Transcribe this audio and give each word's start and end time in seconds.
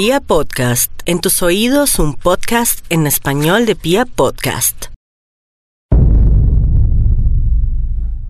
Pia 0.00 0.20
Podcast, 0.20 0.92
en 1.06 1.18
tus 1.18 1.42
oídos 1.42 1.98
un 1.98 2.14
podcast 2.14 2.86
en 2.88 3.08
español 3.08 3.66
de 3.66 3.74
Pia 3.74 4.06
Podcast. 4.06 4.84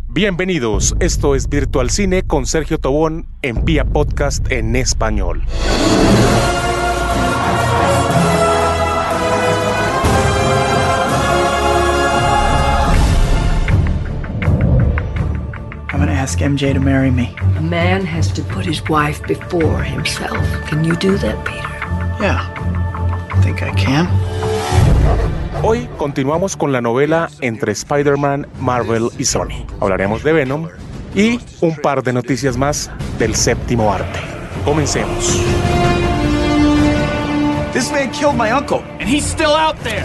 Bienvenidos, 0.08 0.96
esto 0.98 1.34
es 1.34 1.50
Virtual 1.50 1.90
Cine 1.90 2.22
con 2.22 2.46
Sergio 2.46 2.78
Tobón 2.78 3.26
en 3.42 3.66
Pia 3.66 3.84
Podcast 3.84 4.50
en 4.50 4.76
español. 4.76 5.44
Ask 16.28 16.40
MJ 16.40 16.74
to 16.74 16.80
marry 16.80 17.10
me. 17.10 17.34
A 17.56 17.62
man 17.62 18.04
has 18.04 18.30
to 18.34 18.42
put 18.42 18.66
his 18.66 18.82
wife 18.90 19.22
before 19.26 19.82
himself. 19.82 20.36
Can 20.68 20.84
you 20.84 20.94
do 20.96 21.16
that, 21.16 21.42
Peter? 21.42 21.70
Yeah, 22.20 22.44
I 23.32 23.40
think 23.40 23.62
I 23.62 23.72
can. 23.74 24.06
Hoy 25.62 25.88
continuamos 25.96 26.54
con 26.54 26.70
la 26.70 26.82
novela 26.82 27.30
entre 27.40 27.72
Spider-Man, 27.72 28.46
Marvel 28.60 29.08
y 29.18 29.24
Sony. 29.24 29.64
Hablaremos 29.80 30.22
de 30.22 30.32
Venom 30.34 30.68
y 31.14 31.40
un 31.62 31.74
par 31.76 32.02
de 32.02 32.12
noticias 32.12 32.58
más 32.58 32.90
del 33.18 33.34
séptimo 33.34 33.90
arte. 33.90 34.20
Comencemos. 34.66 35.42
This 37.72 37.90
man 37.90 38.10
killed 38.10 38.36
my 38.36 38.50
uncle, 38.50 38.82
and 39.00 39.08
he's 39.08 39.24
still 39.24 39.54
out 39.54 39.76
there. 39.82 40.04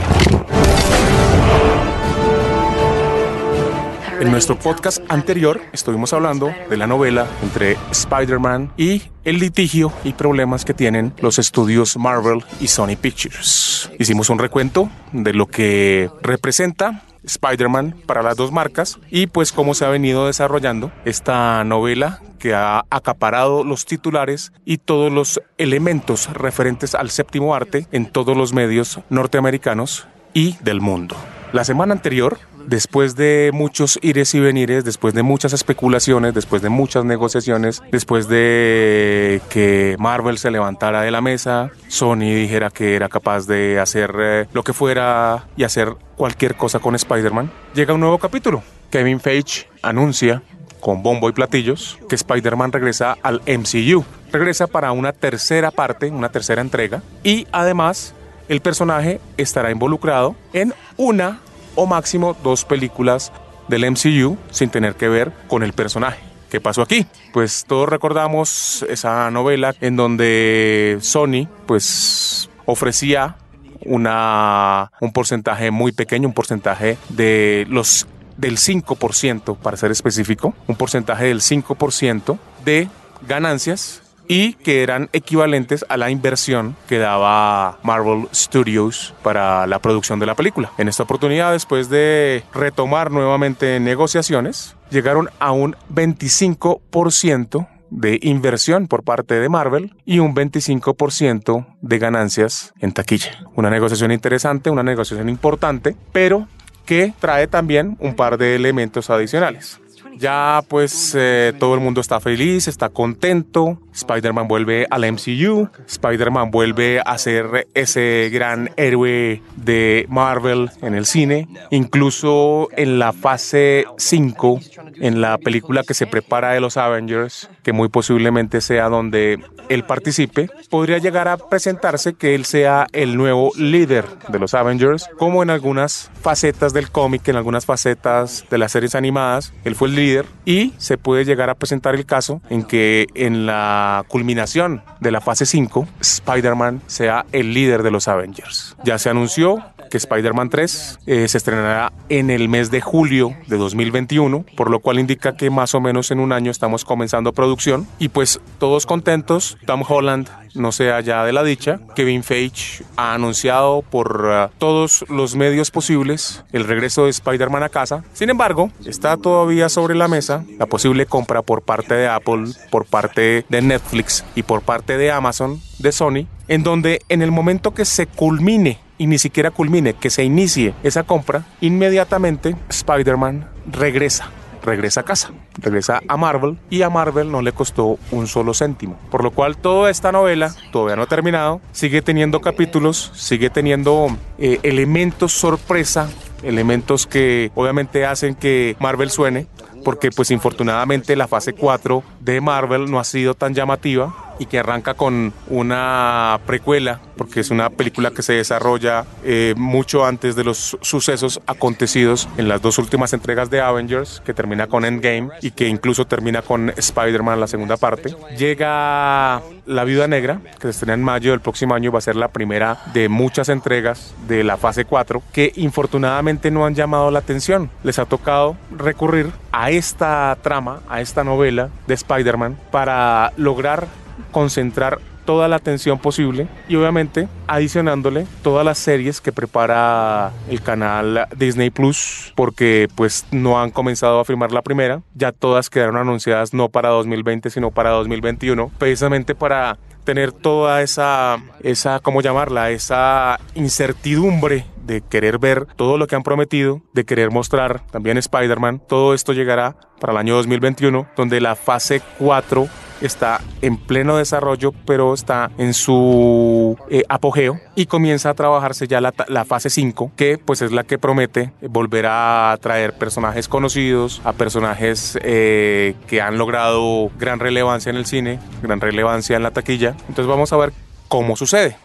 En 4.24 4.32
nuestro 4.32 4.58
podcast 4.58 5.00
anterior 5.10 5.60
estuvimos 5.74 6.14
hablando 6.14 6.50
de 6.70 6.78
la 6.78 6.88
novela 6.88 7.28
entre 7.42 7.76
Spider-Man 7.92 8.72
y 8.78 9.02
el 9.26 9.38
litigio 9.38 9.92
y 10.06 10.14
problemas 10.14 10.64
que 10.64 10.74
tienen 10.74 11.14
los 11.20 11.40
estudios 11.40 11.98
Marvel 11.98 12.42
y 12.62 12.70
Sony 12.70 12.96
Pictures. 12.96 13.92
Hicimos 14.00 14.30
un 14.30 14.40
recuento 14.40 14.90
de 15.12 15.34
lo 15.34 15.48
que 15.48 16.10
representa 16.22 17.04
Spider-Man 17.26 17.98
para 18.06 18.24
las 18.24 18.38
dos 18.38 18.54
marcas 18.54 18.98
y 19.10 19.28
pues 19.28 19.52
cómo 19.52 19.74
se 19.74 19.84
ha 19.84 19.90
venido 19.90 20.28
desarrollando 20.28 20.94
esta 21.04 21.62
novela 21.66 22.22
que 22.40 22.54
ha 22.54 22.86
acaparado 22.90 23.66
los 23.66 23.86
titulares 23.86 24.54
y 24.64 24.78
todos 24.78 25.12
los 25.12 25.42
elementos 25.58 26.32
referentes 26.32 26.96
al 26.96 27.10
séptimo 27.10 27.56
arte 27.56 27.88
en 27.92 28.06
todos 28.06 28.38
los 28.38 28.54
medios 28.54 29.02
norteamericanos 29.10 30.08
y 30.34 30.56
del 30.62 30.80
mundo. 30.80 31.18
La 31.54 31.64
semana 31.64 31.94
anterior, 31.94 32.40
después 32.68 33.16
de 33.16 33.52
muchos 33.54 34.00
ires 34.02 34.34
y 34.36 34.40
venires, 34.40 34.84
después 34.86 35.14
de 35.14 35.24
muchas 35.24 35.54
especulaciones, 35.54 36.34
después 36.34 36.62
de 36.62 36.70
muchas 36.70 37.06
negociaciones, 37.06 37.82
después 37.92 38.28
de 38.28 39.42
que 39.50 39.96
Marvel 40.00 40.38
se 40.38 40.52
levantara 40.52 41.02
de 41.02 41.12
la 41.12 41.22
mesa, 41.22 41.72
Sony 41.88 42.34
dijera 42.36 42.70
que 42.70 42.96
era 42.96 43.10
capaz 43.10 43.48
de 43.48 43.80
hacer 43.80 44.14
eh, 44.20 44.46
lo 44.54 44.64
que 44.64 44.74
fuera 44.74 45.46
y 45.56 45.64
hacer 45.64 45.96
cualquier 46.16 46.56
cosa 46.56 46.80
con 46.80 46.96
Spider-Man, 46.96 47.52
llega 47.74 47.94
un 47.94 48.00
nuevo 48.00 48.18
capítulo. 48.18 48.64
Kevin 48.90 49.20
Feige 49.20 49.68
anuncia 49.82 50.44
con 50.80 51.02
bombo 51.02 51.30
y 51.30 51.32
platillos 51.32 51.98
que 52.10 52.16
Spider-Man 52.16 52.72
regresa 52.72 53.18
al 53.24 53.42
MCU. 53.48 54.04
Regresa 54.32 54.68
para 54.68 54.92
una 54.92 55.14
tercera 55.14 55.72
parte, 55.72 56.10
una 56.10 56.30
tercera 56.30 56.62
entrega 56.62 57.02
y 57.24 57.48
además 57.52 58.14
el 58.50 58.62
personaje 58.62 59.20
estará 59.38 59.72
involucrado 59.72 60.36
en 60.52 60.74
una 60.98 61.40
o 61.76 61.86
máximo 61.86 62.36
dos 62.44 62.66
películas 62.66 63.32
del 63.68 63.90
MCU 63.90 64.38
sin 64.52 64.70
tener 64.70 64.96
que 64.96 65.08
ver 65.10 65.32
con 65.48 65.64
el 65.64 65.74
personaje. 65.74 66.20
¿Qué 66.50 66.62
pasó 66.62 66.84
aquí? 66.84 67.08
Pues 67.34 67.66
todos 67.68 67.90
recordamos 67.90 68.86
esa 68.88 69.32
novela 69.32 69.74
en 69.82 69.96
donde 69.96 71.00
Sony 71.02 71.48
pues 71.66 72.48
ofrecía 72.66 73.38
una, 73.86 74.92
un 75.02 75.12
porcentaje 75.12 75.72
muy 75.72 75.92
pequeño, 75.94 76.28
un 76.28 76.34
porcentaje 76.36 76.98
de 77.10 77.66
los 77.70 78.06
del 78.38 78.58
5% 78.58 79.58
para 79.58 79.78
ser 79.78 79.92
específico, 79.92 80.54
un 80.68 80.76
porcentaje 80.76 81.26
del 81.26 81.42
5% 81.42 82.38
de 82.64 82.88
ganancias 83.28 84.03
y 84.28 84.54
que 84.54 84.84
eran 84.84 85.10
equivalentes 85.14 85.86
a 85.90 85.98
la 85.98 86.10
inversión 86.10 86.76
que 86.88 86.98
daba 86.98 87.80
Marvel 87.84 88.28
Studios 88.34 89.14
para 89.24 89.68
la 89.68 89.80
producción 89.80 90.20
de 90.20 90.26
la 90.26 90.36
película. 90.36 90.72
En 90.78 90.88
esta 90.88 91.04
oportunidad, 91.04 91.52
después 91.52 91.90
de 91.90 92.44
retomar 92.54 93.12
nuevamente 93.12 93.80
negociaciones, 93.80 94.76
llegaron 94.90 95.30
a 95.40 95.52
un 95.52 95.76
25% 95.94 97.68
de 97.90 98.20
inversión 98.24 98.88
por 98.88 99.04
parte 99.04 99.36
de 99.36 99.50
Marvel 99.50 99.96
y 100.06 100.20
un 100.20 100.34
25% 100.34 101.68
de 101.82 102.00
ganancias 102.00 102.74
en 102.80 102.92
taquilla. 102.92 103.46
Una 103.56 103.70
negociación 103.70 104.12
interesante, 104.12 104.72
una 104.72 104.84
negociación 104.84 105.30
importante, 105.30 105.96
pero 106.12 106.48
que 106.86 107.14
trae 107.20 107.48
también 107.48 107.96
un 108.00 108.16
par 108.16 108.38
de 108.38 108.56
elementos 108.56 109.10
adicionales. 109.10 109.80
Ya 110.18 110.64
pues 110.68 111.16
eh, 111.18 111.54
todo 111.60 111.76
el 111.76 111.80
mundo 111.80 112.02
está 112.02 112.20
feliz, 112.20 112.68
está 112.68 112.90
contento. 112.90 113.80
Spider-Man 113.94 114.48
vuelve 114.48 114.88
al 114.90 115.12
MCU. 115.12 115.70
Spider-Man 115.88 116.52
vuelve 116.52 117.02
a 117.06 117.18
ser 117.18 117.68
ese 117.74 118.30
gran 118.32 118.72
héroe 118.78 119.42
de 119.56 120.06
Marvel 120.10 120.72
en 120.82 120.96
el 120.96 121.06
cine. 121.06 121.48
Incluso 121.72 122.70
en 122.76 123.00
la 123.00 123.14
fase 123.14 123.86
5, 123.98 124.60
en 124.96 125.22
la 125.22 125.38
película 125.38 125.84
que 125.84 125.94
se 125.94 126.08
prepara 126.08 126.52
de 126.52 126.60
los 126.60 126.78
Avengers, 126.78 127.50
que 127.64 127.74
muy 127.74 127.90
posiblemente 127.90 128.62
sea 128.62 128.90
donde 128.90 129.40
él 129.70 129.84
participe, 129.84 130.50
podría 130.70 130.98
llegar 130.98 131.28
a 131.28 131.38
presentarse 131.38 132.14
que 132.14 132.36
él 132.36 132.46
sea 132.46 132.88
el 132.92 133.16
nuevo 133.16 133.52
líder 133.56 134.06
de 134.30 134.40
los 134.40 134.54
Avengers, 134.54 135.10
como 135.18 135.44
en 135.44 135.50
algunas 135.50 136.12
facetas 136.22 136.74
del 136.74 136.90
cómic, 136.90 137.28
en 137.28 137.36
algunas 137.36 137.66
facetas 137.66 138.46
de 138.50 138.58
las 138.58 138.72
series 138.72 138.96
animadas, 138.96 139.54
él 139.64 139.76
fue 139.76 139.88
el 139.88 139.96
líder 139.96 140.03
y 140.46 140.74
se 140.78 140.98
puede 140.98 141.26
llegar 141.26 141.50
a 141.50 141.56
presentar 141.56 141.96
el 141.96 142.06
caso 142.06 142.42
en 142.50 142.64
que 142.64 143.08
en 143.16 143.46
la 143.46 144.04
culminación 144.08 144.84
de 145.00 145.12
la 145.12 145.22
fase 145.22 145.46
5, 145.46 145.88
Spider-Man 146.02 146.82
sea 146.88 147.26
el 147.32 147.54
líder 147.54 147.84
de 147.84 147.92
los 147.92 148.08
Avengers. 148.08 148.76
Ya 148.84 148.98
se 148.98 149.10
anunció 149.10 149.64
que 149.94 149.98
Spider-Man 149.98 150.50
3 150.50 151.00
eh, 151.06 151.28
se 151.28 151.38
estrenará 151.38 151.94
en 152.10 152.32
el 152.32 152.50
mes 152.50 152.72
de 152.72 152.82
julio 152.82 153.36
de 153.46 153.58
2021, 153.58 154.44
por 154.58 154.72
lo 154.72 154.80
cual 154.80 154.98
indica 154.98 155.38
que 155.38 155.52
más 155.52 155.76
o 155.76 155.82
menos 155.82 156.10
en 156.10 156.20
un 156.20 156.34
año 156.34 156.50
estamos 156.50 156.84
comenzando 156.84 157.32
producción 157.32 157.86
y 158.00 158.10
pues 158.10 158.42
todos 158.58 158.88
contentos, 158.88 159.56
Tom 159.68 159.84
Holland 159.88 160.32
no 160.56 160.72
sea 160.72 161.00
ya 161.02 161.24
de 161.26 161.32
la 161.32 161.44
dicha, 161.44 161.80
Kevin 161.96 162.24
Feige 162.24 162.84
ha 162.96 163.14
anunciado 163.14 163.84
por 163.84 164.26
uh, 164.26 164.58
todos 164.58 165.06
los 165.10 165.36
medios 165.36 165.70
posibles 165.70 166.44
el 166.54 166.64
regreso 166.64 167.04
de 167.04 167.12
Spider-Man 167.12 167.62
a 167.62 167.70
casa. 167.70 168.04
Sin 168.14 168.32
embargo, 168.32 168.72
está 168.86 169.16
todavía 169.18 169.70
sobre 169.70 169.94
la 169.94 170.08
mesa 170.08 170.44
la 170.58 170.66
posible 170.66 171.06
compra 171.06 171.44
por 171.44 171.62
parte 171.62 171.94
de 171.94 172.08
Apple, 172.08 172.46
por 172.72 172.88
parte 172.88 173.46
de 173.48 173.62
Netflix 173.62 174.26
y 174.34 174.42
por 174.42 174.64
parte 174.64 174.98
de 174.98 175.12
Amazon, 175.12 175.62
de 175.78 175.92
Sony, 175.92 176.26
en 176.48 176.64
donde 176.64 177.02
en 177.10 177.22
el 177.22 177.30
momento 177.30 177.76
que 177.76 177.86
se 177.86 178.08
culmine 178.08 178.80
y 178.98 179.08
ni 179.08 179.18
siquiera 179.18 179.52
culmine, 179.52 179.94
que 179.94 180.10
se 180.10 180.24
inicie 180.24 180.74
esa 180.84 181.04
compra, 181.04 181.46
inmediatamente 181.62 182.56
Spider-Man 182.70 183.50
regresa 183.72 184.30
regresa 184.64 185.02
a 185.02 185.04
casa, 185.04 185.32
regresa 185.58 186.02
a 186.08 186.18
Marvel 186.18 186.58
y 186.70 186.82
a 186.82 186.90
Marvel 186.90 187.32
no 187.32 187.42
le 187.42 187.52
costó 187.52 188.00
un 188.12 188.28
solo 188.28 188.54
céntimo. 188.54 188.98
Por 189.12 189.24
lo 189.24 189.32
cual 189.32 189.58
toda 189.58 189.90
esta 189.90 190.12
novela 190.12 190.54
todavía 190.72 190.96
no 190.96 191.04
ha 191.04 191.08
terminado, 191.08 191.62
sigue 191.72 192.02
teniendo 192.02 192.42
capítulos, 192.42 193.12
sigue 193.14 193.50
teniendo 193.50 194.08
eh, 194.38 194.60
elementos 194.64 195.34
sorpresa, 195.34 196.10
elementos 196.44 197.06
que 197.06 197.52
obviamente 197.56 198.06
hacen 198.06 198.36
que 198.36 198.76
Marvel 198.80 199.10
suene, 199.10 199.48
porque 199.84 200.12
pues 200.12 200.32
infortunadamente 200.32 201.16
la 201.16 201.28
fase 201.28 201.54
4 201.54 202.04
de 202.22 202.42
Marvel 202.42 202.90
no 202.90 203.00
ha 203.00 203.04
sido 203.04 203.34
tan 203.34 203.54
llamativa 203.54 204.23
y 204.40 204.46
que 204.46 204.60
arranca 204.60 204.94
con 204.94 205.34
una 205.48 206.40
precuela, 206.46 207.00
porque 207.18 207.40
es 207.40 207.52
una 207.52 207.70
película 207.70 208.12
que 208.12 208.22
se 208.22 208.34
desarrolla 208.34 209.06
eh, 209.24 209.54
mucho 209.58 210.06
antes 210.06 210.36
de 210.36 210.44
los 210.44 210.78
sucesos 210.82 211.42
acontecidos 211.48 212.28
en 212.38 212.48
las 212.48 212.62
dos 212.62 212.78
últimas 212.78 213.14
entregas 213.14 213.50
de 213.50 213.62
Avengers, 213.62 214.22
que 214.26 214.34
termina 214.34 214.68
con 214.68 214.86
Endgame 214.86 215.30
y 215.42 215.52
que 215.52 215.68
incluso 215.68 216.06
termina 216.06 216.42
con 216.42 216.70
Spider-Man 216.76 217.40
la 217.40 217.48
segunda 217.48 217.78
parte. 217.78 218.16
Llega 218.38 219.42
La 219.66 219.84
Viuda 219.84 220.08
Negra, 220.08 220.40
que 220.56 220.64
se 220.64 220.70
estrena 220.70 220.94
en 220.94 221.04
mayo 221.04 221.32
del 221.32 221.42
próximo 221.42 221.76
año, 221.76 221.92
va 221.92 222.00
a 222.00 222.02
ser 222.02 222.16
la 222.16 222.30
primera 222.30 222.80
de 222.94 223.10
muchas 223.10 223.50
entregas 223.50 224.14
de 224.28 224.44
la 224.44 224.58
fase 224.58 224.86
4, 224.86 225.22
que 225.32 225.52
infortunadamente 225.56 226.52
no 226.52 226.66
han 226.66 226.76
llamado 226.76 227.12
la 227.12 227.20
atención. 227.20 227.70
Les 227.84 228.00
ha 228.00 228.06
tocado 228.06 228.58
recurrir 228.76 229.32
a 229.52 229.70
esta 229.72 230.38
trama, 230.42 230.82
a 230.90 231.02
esta 231.02 231.24
novela 231.24 231.70
de 231.88 231.94
Spider-Man, 231.94 232.58
para 232.72 233.34
lograr 233.38 233.88
concentrar 234.32 235.00
toda 235.26 235.48
la 235.48 235.56
atención 235.56 236.00
posible 236.00 236.48
y 236.68 236.76
obviamente 236.76 237.28
adicionándole 237.48 238.26
todas 238.42 238.66
las 238.66 238.78
series 238.78 239.22
que 239.22 239.32
prepara 239.32 240.32
el 240.50 240.62
canal 240.62 241.28
Disney 241.38 241.70
Plus 241.70 242.34
porque 242.36 242.90
pues 242.96 243.26
no 243.32 243.62
han 243.62 243.72
comenzado 243.72 244.20
a 244.20 244.26
filmar 244.26 244.52
la 244.52 244.62
primera 244.62 245.02
ya 245.16 245.32
todas 245.32 245.70
quedaron 245.70 245.96
anunciadas 245.96 246.54
no 246.54 246.68
para 246.70 246.90
2020 246.90 247.50
sino 247.50 247.72
para 247.72 247.92
2021 247.92 248.72
precisamente 248.78 249.34
para 249.34 249.78
tener 250.04 250.32
toda 250.32 250.82
esa, 250.82 251.42
esa, 251.62 252.00
¿cómo 252.00 252.22
llamarla? 252.22 252.72
Esa 252.72 253.40
incertidumbre 253.56 254.66
de 254.86 255.02
querer 255.02 255.40
ver 255.40 255.66
todo 255.78 255.98
lo 255.98 256.08
que 256.08 256.16
han 256.16 256.24
prometido, 256.24 256.82
de 256.94 257.06
querer 257.06 257.32
mostrar 257.32 257.86
también 257.88 258.18
Spider-Man. 258.18 258.82
Todo 258.88 259.14
esto 259.14 259.34
llegará 259.34 259.76
para 260.00 260.12
el 260.14 260.20
año 260.20 260.36
2021, 260.36 261.08
donde 261.16 261.40
la 261.40 261.56
fase 261.56 262.02
4 262.20 262.68
está 263.02 263.42
en 263.62 263.78
pleno 263.78 264.18
desarrollo, 264.18 264.74
pero 264.86 265.14
está 265.14 265.52
en 265.58 265.74
su 265.74 266.78
eh, 266.90 267.04
apogeo 267.10 267.60
y 267.76 267.86
comienza 267.86 268.30
a 268.30 268.34
trabajarse 268.34 268.88
ya 268.88 269.02
la, 269.02 269.46
fase 269.46 269.70
5, 269.70 270.12
que 270.16 270.38
pues 270.38 270.62
es 270.62 270.72
la 270.72 270.84
que 270.84 270.98
promete 270.98 271.52
volver 271.62 272.06
a 272.08 272.58
traer 272.62 272.94
personajes 272.94 273.48
conocidos, 273.48 274.22
a 274.24 274.34
personajes 274.34 275.18
eh, 275.22 275.96
que 276.08 276.22
han 276.22 276.38
logrado 276.38 277.12
gran 277.20 277.40
relevancia 277.40 277.90
en 277.90 277.98
el 277.98 278.06
cine, 278.06 278.40
gran 278.62 278.80
relevancia 278.80 279.36
en 279.36 279.44
la 279.44 279.52
taquilla. 279.52 279.96
Entonces 280.08 280.28
vamos 280.28 280.54
a 280.54 280.58
ver 280.58 280.74
cómo 281.08 281.36
sucede. 281.36 281.78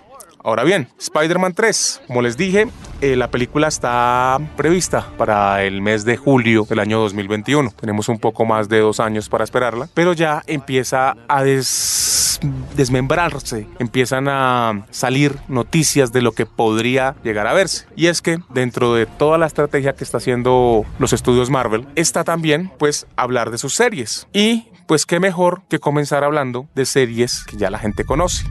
Ahora 0.42 0.64
bien, 0.64 0.88
Spider-Man 0.98 1.54
3, 1.54 2.02
como 2.06 2.22
les 2.22 2.36
dije, 2.36 2.68
eh, 3.00 3.16
la 3.16 3.30
película 3.30 3.68
está 3.68 4.38
prevista 4.56 5.08
para 5.16 5.64
el 5.64 5.82
mes 5.82 6.04
de 6.04 6.16
julio 6.16 6.64
del 6.68 6.78
año 6.78 7.00
2021. 7.00 7.72
Tenemos 7.78 8.08
un 8.08 8.18
poco 8.18 8.44
más 8.44 8.68
de 8.68 8.80
dos 8.80 9.00
años 9.00 9.28
para 9.28 9.44
esperarla, 9.44 9.88
pero 9.94 10.12
ya 10.12 10.42
empieza 10.46 11.16
a 11.28 11.42
des 11.42 12.40
desmembrarse, 12.76 13.66
empiezan 13.80 14.28
a 14.28 14.86
salir 14.90 15.36
noticias 15.48 16.12
de 16.12 16.22
lo 16.22 16.32
que 16.32 16.46
podría 16.46 17.16
llegar 17.24 17.46
a 17.46 17.52
verse. 17.52 17.86
Y 17.96 18.06
es 18.06 18.22
que 18.22 18.38
dentro 18.50 18.94
de 18.94 19.06
toda 19.06 19.38
la 19.38 19.46
estrategia 19.46 19.94
que 19.94 20.04
está 20.04 20.18
haciendo 20.18 20.84
los 20.98 21.12
estudios 21.12 21.50
Marvel, 21.50 21.86
está 21.96 22.24
también 22.24 22.70
pues 22.78 23.06
hablar 23.16 23.50
de 23.50 23.58
sus 23.58 23.74
series. 23.74 24.28
Y 24.32 24.68
pues 24.86 25.04
qué 25.04 25.20
mejor 25.20 25.62
que 25.68 25.78
comenzar 25.80 26.24
hablando 26.24 26.68
de 26.74 26.86
series 26.86 27.44
que 27.44 27.56
ya 27.56 27.70
la 27.70 27.78
gente 27.78 28.04
conoce. 28.04 28.44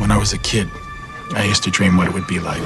When 0.00 0.10
I 0.10 0.16
was 0.16 0.32
a 0.32 0.38
kid, 0.38 0.70
I 1.34 1.44
used 1.44 1.62
to 1.64 1.70
dream 1.70 1.98
what 1.98 2.06
it 2.06 2.14
would 2.14 2.26
be 2.26 2.40
like 2.40 2.62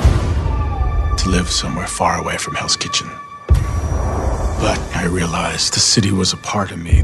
to 1.19 1.29
live 1.29 1.51
somewhere 1.51 1.89
far 1.89 2.17
away 2.17 2.37
from 2.37 2.55
Hell's 2.55 2.77
Kitchen. 2.77 3.11
But 3.49 4.79
I 4.95 5.07
realized 5.11 5.75
the 5.75 5.81
city 5.81 6.13
was 6.13 6.33
a 6.33 6.37
part 6.37 6.71
of 6.71 6.79
me. 6.79 7.01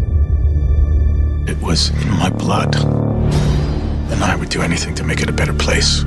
It 1.50 1.58
was 1.60 1.90
in 2.04 2.10
my 2.10 2.30
blood. 2.30 2.76
And 2.76 4.22
I 4.22 4.36
would 4.36 4.50
do 4.50 4.62
anything 4.62 4.94
to 4.94 5.04
make 5.04 5.20
it 5.20 5.28
a 5.28 5.32
better 5.32 5.52
place. 5.52 6.04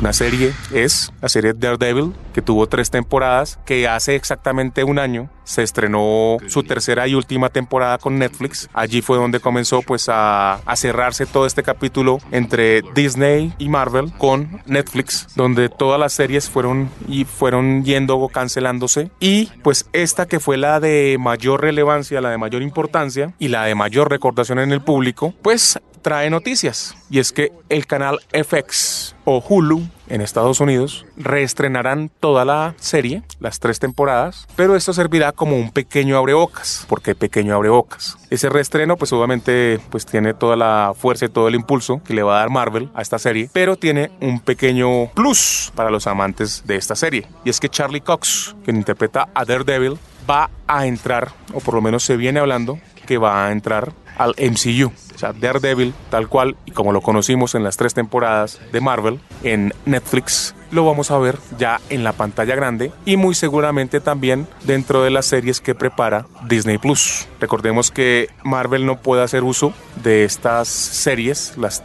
Una 0.00 0.14
serie 0.14 0.54
es 0.72 1.12
la 1.20 1.28
serie 1.28 1.52
Daredevil, 1.52 2.14
que 2.32 2.40
tuvo 2.40 2.66
tres 2.66 2.90
temporadas, 2.90 3.58
que 3.66 3.86
hace 3.86 4.14
exactamente 4.16 4.82
un 4.82 4.98
año 4.98 5.28
se 5.44 5.62
estrenó 5.62 6.38
su 6.46 6.62
tercera 6.62 7.06
y 7.06 7.14
última 7.14 7.50
temporada 7.50 7.98
con 7.98 8.18
Netflix. 8.18 8.70
Allí 8.72 9.02
fue 9.02 9.18
donde 9.18 9.40
comenzó 9.40 9.82
pues 9.82 10.08
a, 10.08 10.54
a 10.54 10.76
cerrarse 10.76 11.26
todo 11.26 11.44
este 11.44 11.62
capítulo 11.62 12.18
entre 12.30 12.82
Disney 12.94 13.52
y 13.58 13.68
Marvel 13.68 14.10
con 14.16 14.62
Netflix, 14.64 15.26
donde 15.36 15.68
todas 15.68 16.00
las 16.00 16.14
series 16.14 16.48
fueron 16.48 16.88
y 17.06 17.26
fueron 17.26 17.84
yendo 17.84 18.16
o 18.16 18.28
cancelándose. 18.28 19.10
Y 19.20 19.50
pues 19.62 19.86
esta 19.92 20.26
que 20.26 20.40
fue 20.40 20.56
la 20.56 20.80
de 20.80 21.18
mayor 21.20 21.60
relevancia, 21.60 22.22
la 22.22 22.30
de 22.30 22.38
mayor 22.38 22.62
importancia 22.62 23.34
y 23.38 23.48
la 23.48 23.64
de 23.64 23.74
mayor 23.74 24.08
recordación 24.08 24.60
en 24.60 24.72
el 24.72 24.80
público, 24.80 25.34
pues 25.42 25.78
trae 26.02 26.30
noticias. 26.30 26.94
Y 27.10 27.18
es 27.18 27.32
que 27.32 27.52
el 27.68 27.86
canal 27.86 28.20
FX 28.32 29.14
o 29.24 29.42
Hulu 29.46 29.82
en 30.08 30.20
Estados 30.20 30.60
Unidos 30.60 31.06
reestrenarán 31.16 32.10
toda 32.20 32.44
la 32.44 32.74
serie, 32.78 33.22
las 33.38 33.60
tres 33.60 33.78
temporadas, 33.78 34.46
pero 34.56 34.76
esto 34.76 34.92
servirá 34.92 35.32
como 35.32 35.56
un 35.56 35.70
pequeño 35.70 36.18
abrebocas. 36.18 36.84
¿Por 36.88 37.00
qué 37.00 37.14
pequeño 37.14 37.54
abrebocas? 37.54 38.16
Ese 38.28 38.48
reestreno 38.48 38.96
pues 38.96 39.12
obviamente 39.12 39.78
pues 39.90 40.04
tiene 40.06 40.34
toda 40.34 40.56
la 40.56 40.92
fuerza 40.96 41.26
y 41.26 41.28
todo 41.28 41.48
el 41.48 41.54
impulso 41.54 42.02
que 42.04 42.14
le 42.14 42.22
va 42.22 42.36
a 42.36 42.40
dar 42.40 42.50
Marvel 42.50 42.90
a 42.94 43.02
esta 43.02 43.18
serie, 43.18 43.48
pero 43.52 43.76
tiene 43.76 44.10
un 44.20 44.40
pequeño 44.40 45.06
plus 45.14 45.72
para 45.74 45.90
los 45.90 46.06
amantes 46.06 46.64
de 46.66 46.76
esta 46.76 46.96
serie. 46.96 47.26
Y 47.44 47.50
es 47.50 47.60
que 47.60 47.68
Charlie 47.68 48.00
Cox, 48.00 48.56
quien 48.64 48.76
interpreta 48.76 49.28
a 49.34 49.44
Daredevil, 49.44 49.98
va 50.28 50.50
a 50.66 50.86
entrar, 50.86 51.30
o 51.52 51.60
por 51.60 51.74
lo 51.74 51.80
menos 51.80 52.04
se 52.04 52.16
viene 52.16 52.40
hablando, 52.40 52.78
que 53.06 53.18
va 53.18 53.46
a 53.46 53.52
entrar 53.52 53.92
al 54.20 54.34
MCU. 54.38 54.92
O 55.14 55.18
sea, 55.18 55.32
Daredevil, 55.32 55.94
tal 56.10 56.28
cual, 56.28 56.56
y 56.66 56.72
como 56.72 56.92
lo 56.92 57.00
conocimos 57.00 57.54
en 57.54 57.64
las 57.64 57.78
tres 57.78 57.94
temporadas 57.94 58.60
de 58.70 58.80
Marvel, 58.80 59.18
en 59.42 59.72
Netflix, 59.86 60.54
lo 60.70 60.84
vamos 60.84 61.10
a 61.10 61.18
ver 61.18 61.38
ya 61.58 61.80
en 61.88 62.04
la 62.04 62.12
pantalla 62.12 62.54
grande 62.54 62.92
y 63.06 63.16
muy 63.16 63.34
seguramente 63.34 64.00
también 64.00 64.46
dentro 64.64 65.02
de 65.02 65.10
las 65.10 65.24
series 65.26 65.60
que 65.60 65.74
prepara 65.74 66.26
Disney 66.46 66.76
Plus. 66.76 67.26
Recordemos 67.40 67.90
que 67.90 68.28
Marvel 68.44 68.84
no 68.84 69.00
puede 69.00 69.22
hacer 69.22 69.42
uso 69.42 69.72
de 70.02 70.24
estas 70.24 70.68
series, 70.68 71.54
las 71.56 71.82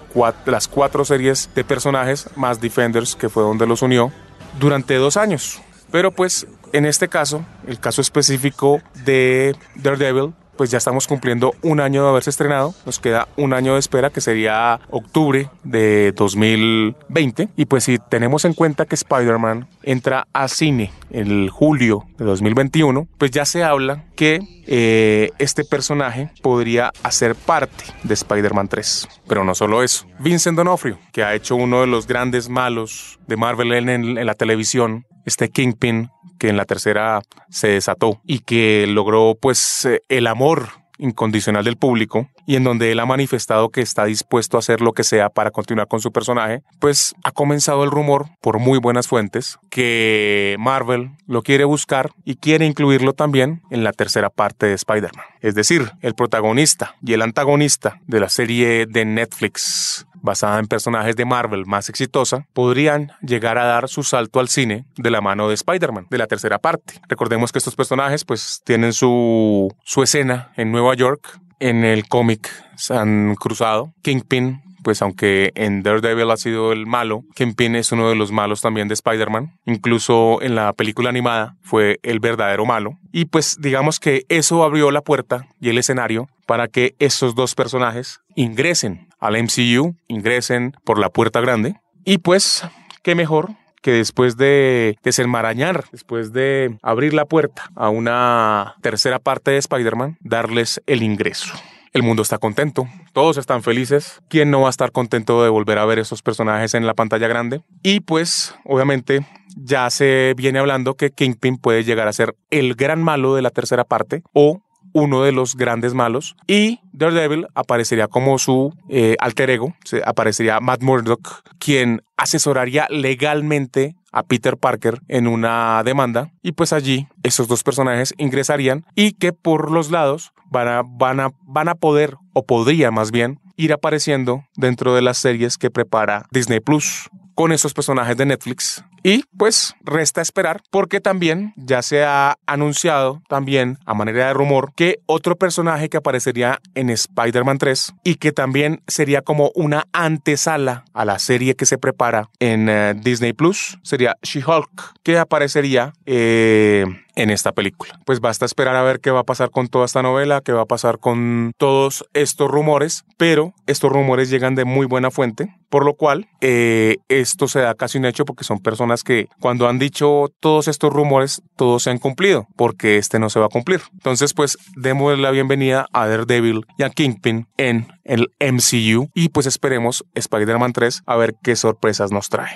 cuatro, 0.68 1.06
series 1.06 1.50
de 1.56 1.64
personajes 1.64 2.30
más 2.36 2.60
Defenders, 2.60 3.16
que 3.16 3.30
fue 3.30 3.44
donde 3.44 3.66
los 3.66 3.82
unió, 3.82 4.12
durante 4.60 4.96
dos 4.96 5.16
años. 5.16 5.62
Pero 5.90 6.12
pues 6.12 6.48
en 6.74 6.86
este 6.86 7.08
caso, 7.08 7.46
el 7.68 7.80
caso 7.80 8.02
específico 8.02 8.82
de 9.06 9.56
Daredevil, 9.76 10.34
pues 10.58 10.72
ya 10.72 10.78
estamos 10.78 11.08
cumpliendo 11.08 11.54
un 11.62 11.80
año 11.80 12.04
de 12.04 12.10
haberse 12.10 12.30
estrenado. 12.30 12.74
Nos 12.86 13.00
queda 13.00 13.28
un 13.38 13.54
año 13.54 13.74
de 13.74 13.80
espera 13.80 14.10
que 14.10 14.22
sería 14.22 14.80
octubre 14.90 15.50
de 15.64 16.12
2020. 16.14 17.50
Y 17.56 17.66
pues 17.66 17.84
si 17.84 17.98
tenemos 17.98 18.46
en 18.46 18.54
cuenta 18.54 18.86
que 18.86 18.96
Spider-Man 18.96 19.68
entra 19.84 20.28
a 20.34 20.48
cine 20.48 20.92
en 21.12 21.48
julio 21.48 22.06
de 22.18 22.26
2021, 22.26 23.08
pues 23.18 23.32
ya 23.32 23.46
se 23.46 23.64
habla 23.64 24.04
que 24.16 24.40
eh, 24.68 25.32
este 25.38 25.64
personaje 25.64 26.32
podría 26.42 26.92
hacer 27.04 27.36
parte 27.36 27.86
de 28.04 28.14
Spider-Man 28.14 28.68
3. 28.68 29.08
Pero 29.28 29.44
no 29.44 29.56
solo 29.56 29.84
eso. 29.84 30.06
Vincent 30.20 30.58
D'Onofrio, 30.58 30.98
que 31.12 31.24
ha 31.24 31.34
hecho 31.34 31.56
uno 31.56 31.82
de 31.82 31.88
los 31.88 32.08
grandes 32.08 32.50
malos 32.50 33.20
de 33.28 33.38
Marvel 33.38 33.74
en, 33.74 33.90
en 33.90 34.26
la 34.26 34.34
televisión, 34.34 35.06
este 35.26 35.50
Kingpin 35.50 36.10
que 36.40 36.50
en 36.50 36.58
la 36.58 36.66
tercera 36.66 37.22
se 37.50 37.68
desató 37.70 38.22
y 38.26 38.40
que 38.40 38.86
logró 38.88 39.38
pues 39.40 39.88
el 40.10 40.28
amor 40.28 40.70
incondicional 40.98 41.64
del 41.64 41.78
público 41.78 42.30
y 42.46 42.56
en 42.56 42.64
donde 42.64 42.92
él 42.92 43.00
ha 43.00 43.06
manifestado 43.06 43.70
que 43.70 43.82
está 43.82 44.06
dispuesto 44.06 44.58
a 44.58 44.60
hacer 44.60 44.82
lo 44.82 44.94
que 44.94 45.04
sea 45.04 45.30
para 45.30 45.52
continuar 45.52 45.88
con 45.88 46.00
su 46.00 46.12
personaje, 46.12 46.62
pues 46.80 47.16
ha 47.24 47.32
comenzado 47.32 47.84
el 47.84 47.92
rumor 47.92 48.28
por 48.42 48.60
muy 48.60 48.80
buenas 48.80 49.08
fuentes 49.08 49.58
que 49.70 50.56
Marvel 50.60 51.12
lo 51.28 51.42
quiere 51.42 51.66
buscar 51.66 52.12
y 52.24 52.36
quiere 52.36 52.66
incluirlo 52.66 53.14
también 53.14 53.62
en 53.72 53.84
la 53.84 53.92
tercera 53.92 54.30
parte 54.30 54.68
de 54.68 54.74
Spider-Man. 54.74 55.26
Es 55.42 55.56
decir, 55.56 55.92
el 56.02 56.16
protagonista 56.16 56.96
y 57.02 57.14
el 57.14 57.22
antagonista 57.22 58.00
de 58.08 58.20
la 58.20 58.30
serie 58.30 58.86
de 58.86 59.06
Netflix 59.06 60.06
basada 60.26 60.60
en 60.60 60.66
personajes 60.66 61.16
de 61.16 61.24
Marvel 61.24 61.66
más 61.66 61.88
exitosa, 61.88 62.46
podrían 62.52 63.14
llegar 63.22 63.58
a 63.58 63.66
dar 63.66 63.88
su 63.88 64.04
salto 64.04 64.42
al 64.42 64.50
cine 64.50 64.86
de 64.98 65.12
la 65.12 65.22
mano 65.22 65.48
de 65.48 65.54
Spider-Man, 65.54 66.08
de 66.10 66.18
la 66.18 66.28
tercera 66.28 66.60
parte. 66.60 66.96
Recordemos 67.08 67.52
que 67.52 67.60
estos 67.60 67.76
personajes 67.76 68.26
pues 68.26 68.62
tienen 68.66 68.92
su, 68.92 69.74
su 69.84 70.04
escena 70.04 70.52
en 70.58 70.72
Nueva 70.72 70.96
York, 70.96 71.40
en 71.70 71.84
el 71.84 72.08
cómic 72.08 72.50
se 72.76 72.96
han 72.96 73.36
cruzado. 73.36 73.94
Kingpin 74.02 74.62
pues 74.86 75.02
aunque 75.02 75.52
en 75.56 75.82
Daredevil 75.82 76.30
ha 76.30 76.38
sido 76.38 76.72
el 76.72 76.86
malo, 76.86 77.24
Kingpin 77.34 77.76
es 77.76 77.92
uno 77.92 78.08
de 78.08 78.16
los 78.16 78.32
malos 78.32 78.62
también 78.62 78.88
de 78.88 78.94
Spider-Man. 78.94 79.58
Incluso 79.66 80.44
en 80.44 80.54
la 80.54 80.74
película 80.74 81.10
animada 81.10 81.58
fue 81.64 82.00
el 82.04 82.20
verdadero 82.20 82.68
malo. 82.68 83.00
Y 83.12 83.26
pues 83.26 83.58
digamos 83.60 84.00
que 84.00 84.26
eso 84.30 84.64
abrió 84.64 84.92
la 84.92 85.02
puerta 85.02 85.48
y 85.60 85.70
el 85.70 85.80
escenario 85.80 86.30
para 86.46 86.68
que 86.68 86.94
estos 87.00 87.34
dos 87.34 87.56
personajes 87.56 88.22
ingresen 88.36 89.08
al 89.20 89.42
MCU, 89.42 89.96
ingresen 90.08 90.76
por 90.84 91.00
la 91.00 91.10
puerta 91.10 91.42
grande. 91.42 91.78
Y 92.04 92.20
pues, 92.20 92.64
qué 93.02 93.16
mejor 93.16 93.56
que 93.86 93.92
después 93.92 94.36
de 94.36 94.98
desenmarañar, 95.04 95.86
después 95.92 96.34
de 96.34 96.76
abrir 96.82 97.14
la 97.14 97.26
puerta 97.26 97.70
a 97.76 97.90
una 97.90 98.78
tercera 98.82 99.20
parte 99.20 99.52
de 99.52 99.58
Spider-Man, 99.58 100.18
darles 100.22 100.82
el 100.88 101.04
ingreso. 101.04 101.54
El 101.94 102.02
mundo 102.02 102.24
está 102.24 102.40
contento, 102.40 102.88
todos 103.14 103.38
están 103.38 103.62
felices. 103.62 104.24
¿Quién 104.28 104.50
no 104.50 104.62
va 104.62 104.68
a 104.68 104.70
estar 104.72 104.92
contento 104.92 105.44
de 105.44 105.50
volver 105.50 105.78
a 105.78 105.86
ver 105.86 106.00
esos 106.00 106.24
personajes 106.24 106.74
en 106.74 106.88
la 106.88 106.96
pantalla 106.96 107.28
grande? 107.28 107.62
Y 107.84 108.00
pues, 108.00 108.56
obviamente, 108.64 109.24
ya 109.56 109.88
se 109.92 110.34
viene 110.36 110.58
hablando 110.58 110.96
que 110.96 111.12
Kingpin 111.12 111.58
puede 111.58 111.84
llegar 111.84 112.08
a 112.08 112.14
ser 112.14 112.36
el 112.50 112.74
gran 112.74 113.04
malo 113.04 113.36
de 113.36 113.44
la 113.44 113.52
tercera 113.52 113.84
parte 113.84 114.24
o 114.34 114.64
uno 114.96 115.24
de 115.24 115.34
los 115.34 115.56
grandes 115.56 115.94
malos 115.94 116.38
y 116.48 116.80
Daredevil 116.94 117.48
aparecería 117.54 118.08
como 118.08 118.40
su 118.40 118.74
eh, 118.90 119.18
alter 119.20 119.50
ego, 119.50 119.76
aparecería 120.06 120.62
Matt 120.62 120.82
Murdock, 120.82 121.44
quien 121.60 122.02
asesoraría 122.16 122.88
legalmente 122.90 123.98
a 124.14 124.24
Peter 124.24 124.56
Parker 124.56 125.02
en 125.10 125.28
una 125.28 125.84
demanda 125.84 126.32
y 126.42 126.54
pues 126.54 126.72
allí 126.72 127.08
esos 127.24 127.50
dos 127.50 127.62
personajes 127.62 128.14
ingresarían 128.18 128.86
y 128.96 129.12
que 129.12 129.34
por 129.34 129.70
los 129.70 129.92
lados 129.92 130.32
van 130.50 130.70
a, 130.70 130.82
van 130.86 131.20
a, 131.20 131.32
van 131.42 131.68
a 131.68 131.76
poder 131.76 132.16
o 132.32 132.46
podría 132.46 132.90
más 132.90 133.12
bien 133.12 133.42
ir 133.58 133.74
apareciendo 133.74 134.46
dentro 134.56 134.96
de 134.96 135.02
las 135.02 135.18
series 135.18 135.58
que 135.58 135.70
prepara 135.72 136.26
Disney 136.32 136.62
Plus. 136.62 137.10
Con 137.36 137.52
esos 137.52 137.74
personajes 137.74 138.16
de 138.16 138.26
Netflix 138.26 138.86
Y 139.08 139.24
pues 139.38 139.76
resta 139.82 140.24
esperar 140.24 140.64
porque 140.72 141.00
también 141.00 141.54
ya 141.58 141.84
se 141.84 142.04
ha 142.04 142.40
anunciado 142.48 143.22
también 143.30 143.78
a 143.86 143.94
manera 143.94 144.26
de 144.26 144.34
rumor 144.34 144.74
que 144.76 144.98
otro 145.06 145.36
personaje 145.36 145.90
que 145.90 145.98
aparecería 145.98 146.60
en 146.74 146.90
Spider-Man 146.90 147.60
3 147.60 147.94
y 148.04 148.16
que 148.16 148.32
también 148.32 148.82
sería 148.88 149.22
como 149.22 149.52
una 149.54 149.86
antesala 149.94 150.86
a 150.96 151.06
la 151.06 151.20
serie 151.20 151.54
que 151.54 151.68
se 151.68 151.78
prepara 151.78 152.32
en 152.40 152.68
eh, 152.68 152.96
Disney 152.96 153.34
Plus 153.34 153.78
sería 153.84 154.18
She-Hulk 154.24 154.96
que 155.04 155.20
aparecería 155.20 155.94
eh, 156.08 156.86
en 157.16 157.30
esta 157.30 157.52
película. 157.52 158.00
Pues 158.06 158.20
basta 158.20 158.46
esperar 158.46 158.76
a 158.76 158.84
ver 158.84 159.00
qué 159.00 159.12
va 159.12 159.22
a 159.22 159.26
pasar 159.26 159.50
con 159.50 159.68
toda 159.68 159.86
esta 159.86 160.02
novela, 160.02 160.42
qué 160.42 160.52
va 160.52 160.62
a 160.62 160.66
pasar 160.66 161.00
con 161.00 161.54
todos 161.58 162.06
estos 162.14 162.50
rumores, 162.50 163.04
pero 163.18 163.54
estos 163.68 163.92
rumores 163.92 164.30
llegan 164.30 164.56
de 164.56 164.66
muy 164.66 164.86
buena 164.86 165.12
fuente, 165.12 165.56
por 165.70 165.86
lo 165.86 165.96
cual 165.96 166.28
eh, 166.42 166.98
esto 167.10 167.48
se 167.48 167.60
da 167.60 167.76
casi 167.76 167.98
un 167.98 168.06
hecho 168.06 168.26
porque 168.26 168.44
son 168.44 168.60
personas 168.60 169.04
que 169.04 169.28
cuando 169.40 169.68
han 169.68 169.80
dicho 169.80 170.32
todos 170.40 170.68
estos 170.68 170.92
rumores, 170.92 171.42
todos 171.56 171.84
se 171.84 171.90
han 171.90 171.98
cumplido, 171.98 172.48
porque 172.56 172.98
este 172.98 173.20
no 173.20 173.30
se 173.30 173.40
va 173.40 173.48
a 173.48 173.50
cumplir. 173.50 173.82
Entonces, 173.94 174.34
pues 174.34 174.58
demos 174.76 175.18
la 175.18 175.32
bienvenida 175.32 175.88
a 175.94 176.08
Daredevil 176.08 176.66
y 176.78 176.84
a 176.84 176.90
Kingpin 176.90 177.48
en 177.58 177.88
el 178.04 178.28
MCU 178.40 179.10
y 179.14 179.30
pues 179.30 179.48
esperemos 179.48 180.06
Spider-Man 180.14 180.74
3 180.74 181.04
a 181.06 181.16
ver 181.16 181.36
qué 181.44 181.56
sorpresas 181.56 182.12
nos 182.12 182.30
trae. 182.30 182.56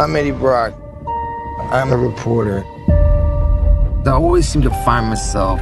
I'm 0.00 0.16
Eddie 0.16 0.30
Brock. 0.30 0.72
I'm 1.70 1.92
a 1.92 1.96
reporter. 1.98 2.64
I 2.88 4.12
always 4.12 4.48
seem 4.48 4.62
to 4.62 4.70
find 4.82 5.08
myself 5.08 5.60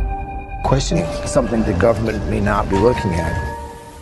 questioning 0.64 1.06
something 1.26 1.64
the 1.64 1.72
government 1.72 2.24
may 2.30 2.38
not 2.38 2.70
be 2.70 2.78
looking 2.78 3.14
at. 3.14 3.57